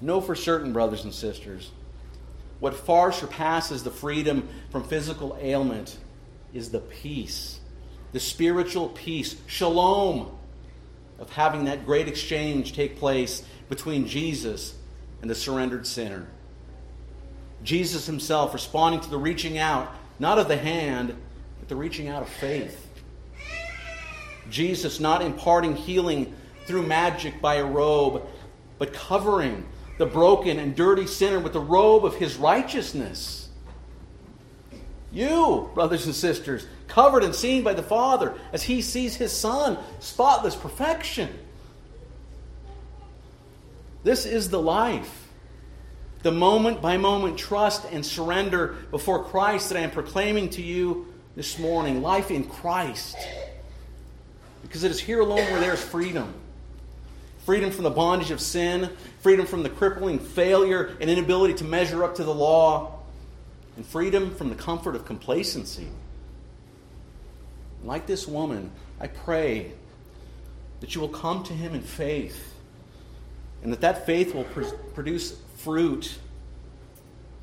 Know 0.00 0.20
for 0.20 0.34
certain, 0.34 0.72
brothers 0.72 1.04
and 1.04 1.14
sisters, 1.14 1.70
what 2.58 2.74
far 2.74 3.12
surpasses 3.12 3.84
the 3.84 3.90
freedom 3.90 4.48
from 4.70 4.84
physical 4.84 5.36
ailment 5.40 5.96
is 6.52 6.70
the 6.70 6.80
peace, 6.80 7.60
the 8.12 8.20
spiritual 8.20 8.88
peace, 8.88 9.36
shalom, 9.46 10.36
of 11.22 11.30
having 11.30 11.66
that 11.66 11.86
great 11.86 12.08
exchange 12.08 12.72
take 12.72 12.98
place 12.98 13.44
between 13.68 14.08
Jesus 14.08 14.74
and 15.22 15.30
the 15.30 15.34
surrendered 15.36 15.86
sinner. 15.86 16.26
Jesus 17.62 18.06
himself 18.06 18.52
responding 18.52 19.00
to 19.00 19.08
the 19.08 19.16
reaching 19.16 19.56
out, 19.56 19.94
not 20.18 20.40
of 20.40 20.48
the 20.48 20.56
hand, 20.56 21.16
but 21.60 21.68
the 21.68 21.76
reaching 21.76 22.08
out 22.08 22.22
of 22.22 22.28
faith. 22.28 22.88
Jesus 24.50 24.98
not 24.98 25.22
imparting 25.22 25.76
healing 25.76 26.34
through 26.66 26.82
magic 26.82 27.40
by 27.40 27.54
a 27.54 27.64
robe, 27.64 28.26
but 28.78 28.92
covering 28.92 29.64
the 29.98 30.06
broken 30.06 30.58
and 30.58 30.74
dirty 30.74 31.06
sinner 31.06 31.38
with 31.38 31.52
the 31.52 31.60
robe 31.60 32.04
of 32.04 32.16
his 32.16 32.34
righteousness. 32.36 33.41
You, 35.12 35.70
brothers 35.74 36.06
and 36.06 36.14
sisters, 36.14 36.66
covered 36.88 37.22
and 37.22 37.34
seen 37.34 37.62
by 37.62 37.74
the 37.74 37.82
Father 37.82 38.34
as 38.52 38.62
he 38.62 38.80
sees 38.80 39.16
his 39.16 39.32
Son, 39.32 39.78
spotless 40.00 40.56
perfection. 40.56 41.28
This 44.04 44.24
is 44.26 44.50
the 44.50 44.60
life. 44.60 45.28
The 46.22 46.32
moment 46.32 46.80
by 46.80 46.96
moment 46.96 47.36
trust 47.36 47.84
and 47.92 48.04
surrender 48.04 48.76
before 48.90 49.24
Christ 49.24 49.68
that 49.68 49.78
I 49.78 49.82
am 49.82 49.90
proclaiming 49.90 50.50
to 50.50 50.62
you 50.62 51.12
this 51.36 51.58
morning. 51.58 52.00
Life 52.00 52.30
in 52.30 52.44
Christ. 52.44 53.16
Because 54.62 54.84
it 54.84 54.90
is 54.90 55.00
here 55.00 55.20
alone 55.20 55.44
where 55.50 55.60
there 55.60 55.74
is 55.74 55.82
freedom 55.82 56.34
freedom 57.44 57.72
from 57.72 57.82
the 57.84 57.90
bondage 57.90 58.30
of 58.30 58.40
sin, 58.40 58.88
freedom 59.20 59.46
from 59.46 59.62
the 59.64 59.68
crippling 59.68 60.18
failure 60.18 60.96
and 61.00 61.10
inability 61.10 61.54
to 61.54 61.64
measure 61.64 62.04
up 62.04 62.14
to 62.14 62.24
the 62.24 62.32
law, 62.32 63.01
and 63.76 63.86
freedom 63.86 64.34
from 64.34 64.48
the 64.48 64.54
comfort 64.54 64.94
of 64.94 65.04
complacency. 65.04 65.88
Like 67.84 68.06
this 68.06 68.28
woman, 68.28 68.70
I 69.00 69.08
pray 69.08 69.72
that 70.80 70.94
you 70.94 71.00
will 71.00 71.08
come 71.08 71.42
to 71.44 71.52
him 71.52 71.74
in 71.74 71.82
faith, 71.82 72.54
and 73.62 73.72
that 73.72 73.80
that 73.80 74.06
faith 74.06 74.34
will 74.34 74.44
pr- 74.44 74.74
produce 74.94 75.36
fruit, 75.56 76.18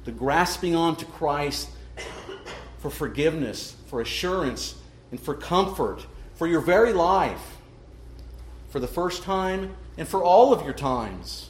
the 0.05 0.11
grasping 0.11 0.75
on 0.75 0.95
to 0.97 1.05
Christ 1.05 1.69
for 2.79 2.89
forgiveness, 2.89 3.75
for 3.87 4.01
assurance, 4.01 4.75
and 5.11 5.19
for 5.19 5.33
comfort 5.33 6.05
for 6.39 6.47
your 6.47 6.61
very 6.61 6.93
life, 6.93 7.57
for 8.69 8.79
the 8.79 8.87
first 8.87 9.23
time 9.23 9.75
and 9.97 10.07
for 10.07 10.23
all 10.23 10.53
of 10.53 10.63
your 10.63 10.73
times. 10.73 11.49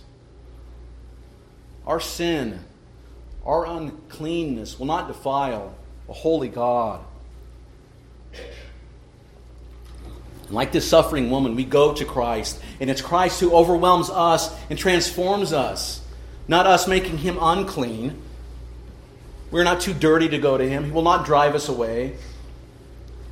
Our 1.86 2.00
sin, 2.00 2.66
our 3.46 3.66
uncleanness 3.66 4.80
will 4.80 4.86
not 4.86 5.08
defile 5.08 5.76
a 6.08 6.14
holy 6.14 6.50
God. 6.50 7.02
And 10.48 10.52
like 10.52 10.72
this 10.72 10.88
suffering 10.88 11.30
woman, 11.30 11.56
we 11.56 11.64
go 11.64 11.94
to 11.94 12.06
Christ, 12.06 12.62
and 12.80 12.90
it's 12.90 13.02
Christ 13.02 13.40
who 13.40 13.54
overwhelms 13.54 14.10
us 14.10 14.56
and 14.70 14.78
transforms 14.78 15.54
us, 15.54 16.02
not 16.48 16.66
us 16.66 16.88
making 16.88 17.20
him 17.20 17.38
unclean. 17.40 18.20
We're 19.52 19.64
not 19.64 19.82
too 19.82 19.94
dirty 19.94 20.30
to 20.30 20.38
go 20.38 20.58
to 20.58 20.68
him. 20.68 20.86
He 20.86 20.92
will 20.92 21.02
not 21.02 21.26
drive 21.26 21.56
us 21.56 21.70
away. 21.70 22.16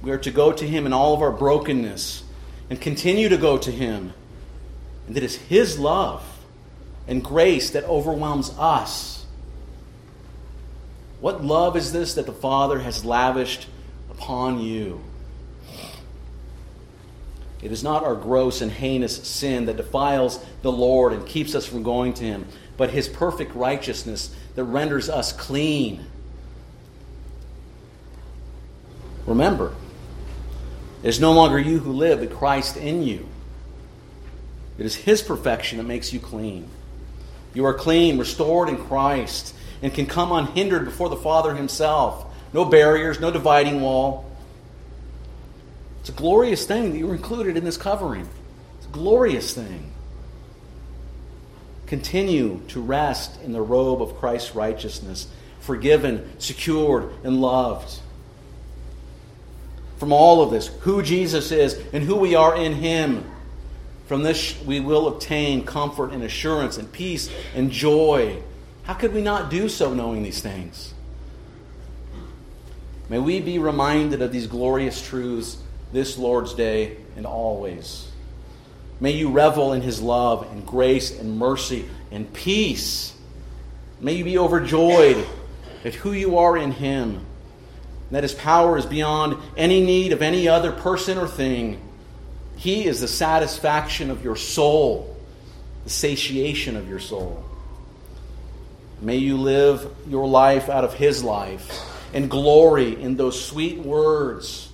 We 0.01 0.11
are 0.11 0.17
to 0.19 0.31
go 0.31 0.51
to 0.51 0.67
him 0.67 0.85
in 0.85 0.93
all 0.93 1.13
of 1.13 1.21
our 1.21 1.31
brokenness 1.31 2.23
and 2.69 2.79
continue 2.79 3.29
to 3.29 3.37
go 3.37 3.57
to 3.57 3.71
him 3.71 4.13
and 5.07 5.17
it's 5.17 5.35
His 5.35 5.79
love 5.79 6.23
and 7.07 7.23
grace 7.23 7.71
that 7.71 7.85
overwhelms 7.85 8.53
us. 8.57 9.16
What 11.19 11.43
love 11.43 11.75
is 11.75 11.91
this 11.91 12.13
that 12.15 12.25
the 12.25 12.33
Father 12.33 12.79
has 12.79 13.03
lavished 13.03 13.67
upon 14.11 14.59
you? 14.59 15.01
It 17.61 17.71
is 17.71 17.83
not 17.83 18.03
our 18.03 18.15
gross 18.15 18.61
and 18.61 18.71
heinous 18.71 19.27
sin 19.27 19.65
that 19.65 19.77
defiles 19.77 20.43
the 20.61 20.71
Lord 20.71 21.13
and 21.13 21.25
keeps 21.25 21.55
us 21.55 21.65
from 21.65 21.81
going 21.81 22.13
to 22.15 22.23
Him, 22.23 22.45
but 22.77 22.91
His 22.91 23.07
perfect 23.07 23.55
righteousness 23.55 24.33
that 24.55 24.63
renders 24.63 25.09
us 25.09 25.33
clean. 25.33 26.05
Remember, 29.25 29.73
it 31.03 31.09
is 31.09 31.19
no 31.19 31.33
longer 31.33 31.59
you 31.59 31.79
who 31.79 31.91
live, 31.93 32.19
but 32.19 32.31
Christ 32.31 32.77
in 32.77 33.03
you. 33.03 33.27
It 34.77 34.85
is 34.85 34.95
His 34.95 35.23
perfection 35.23 35.79
that 35.79 35.83
makes 35.85 36.13
you 36.13 36.19
clean. 36.19 36.69
You 37.55 37.65
are 37.65 37.73
clean, 37.73 38.19
restored 38.19 38.69
in 38.69 38.77
Christ, 38.77 39.55
and 39.81 39.93
can 39.93 40.05
come 40.05 40.31
unhindered 40.31 40.85
before 40.85 41.09
the 41.09 41.15
Father 41.15 41.55
Himself. 41.55 42.25
No 42.53 42.65
barriers, 42.65 43.19
no 43.19 43.31
dividing 43.31 43.81
wall. 43.81 44.29
It's 45.99 46.09
a 46.09 46.13
glorious 46.13 46.65
thing 46.65 46.91
that 46.91 46.97
you 46.97 47.07
were 47.07 47.15
included 47.15 47.57
in 47.57 47.63
this 47.63 47.77
covering. 47.77 48.27
It's 48.77 48.87
a 48.87 48.91
glorious 48.91 49.53
thing. 49.53 49.91
Continue 51.85 52.61
to 52.69 52.81
rest 52.81 53.41
in 53.41 53.53
the 53.53 53.61
robe 53.61 54.01
of 54.01 54.17
Christ's 54.17 54.55
righteousness, 54.55 55.27
forgiven, 55.59 56.29
secured, 56.39 57.11
and 57.23 57.41
loved. 57.41 57.99
From 59.97 60.11
all 60.13 60.41
of 60.41 60.51
this, 60.51 60.67
who 60.81 61.01
Jesus 61.01 61.51
is 61.51 61.81
and 61.93 62.03
who 62.03 62.15
we 62.15 62.35
are 62.35 62.55
in 62.55 62.73
Him 62.73 63.25
from 64.07 64.23
this 64.23 64.57
we 64.63 64.79
will 64.79 65.07
obtain 65.07 65.65
comfort 65.65 66.11
and 66.11 66.23
assurance 66.23 66.77
and 66.77 66.89
peace 66.91 67.29
and 67.53 67.69
joy. 67.69 68.41
How 68.87 68.93
could 68.93 69.13
we 69.13 69.21
not 69.21 69.49
do 69.49 69.67
so 69.67 69.93
knowing 69.93 70.23
these 70.23 70.41
things? 70.41 70.93
May 73.09 73.19
we 73.19 73.41
be 73.41 73.59
reminded 73.59 74.21
of 74.21 74.31
these 74.31 74.47
glorious 74.47 75.05
truths 75.05 75.57
this 75.91 76.17
Lord's 76.17 76.53
Day 76.53 76.95
and 77.17 77.25
always. 77.25 78.09
May 79.01 79.11
you 79.11 79.29
revel 79.29 79.73
in 79.73 79.81
his 79.81 80.01
love 80.01 80.49
and 80.51 80.65
grace 80.65 81.19
and 81.19 81.37
mercy 81.37 81.85
and 82.11 82.31
peace. 82.31 83.13
May 83.99 84.13
you 84.13 84.23
be 84.23 84.37
overjoyed 84.37 85.25
at 85.83 85.95
who 85.95 86.13
you 86.13 86.37
are 86.37 86.55
in 86.55 86.71
him. 86.71 87.25
that 88.11 88.23
his 88.23 88.33
power 88.33 88.77
is 88.77 88.85
beyond 88.85 89.35
any 89.57 89.83
need 89.83 90.13
of 90.13 90.21
any 90.21 90.47
other 90.47 90.71
person 90.71 91.17
or 91.17 91.27
thing. 91.27 91.77
He 92.55 92.85
is 92.85 93.01
the 93.01 93.07
satisfaction 93.07 94.09
of 94.09 94.23
your 94.23 94.37
soul, 94.37 95.17
the 95.83 95.89
satiation 95.89 96.77
of 96.77 96.87
your 96.87 96.99
soul. 96.99 97.43
May 99.01 99.17
you 99.17 99.37
live 99.37 99.87
your 100.07 100.27
life 100.27 100.69
out 100.69 100.83
of 100.83 100.93
his 100.93 101.23
life 101.23 101.83
and 102.13 102.29
glory 102.29 102.99
in 102.99 103.15
those 103.15 103.43
sweet 103.43 103.77
words. 103.77 104.71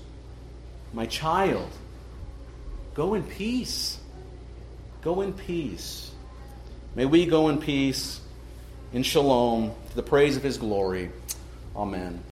My 0.94 1.06
child, 1.06 1.70
go 2.94 3.16
in 3.16 3.24
peace. 3.24 4.00
Go 5.02 5.22
in 5.22 5.34
peace. 5.34 6.12
May 6.96 7.06
we 7.06 7.26
go 7.26 7.50
in 7.50 7.58
peace, 7.58 8.22
in 8.94 9.04
shalom, 9.04 9.74
to 9.90 9.96
the 9.96 10.04
praise 10.04 10.38
of 10.38 10.44
his 10.44 10.58
glory. 10.58 11.12
Amen. 11.76 12.22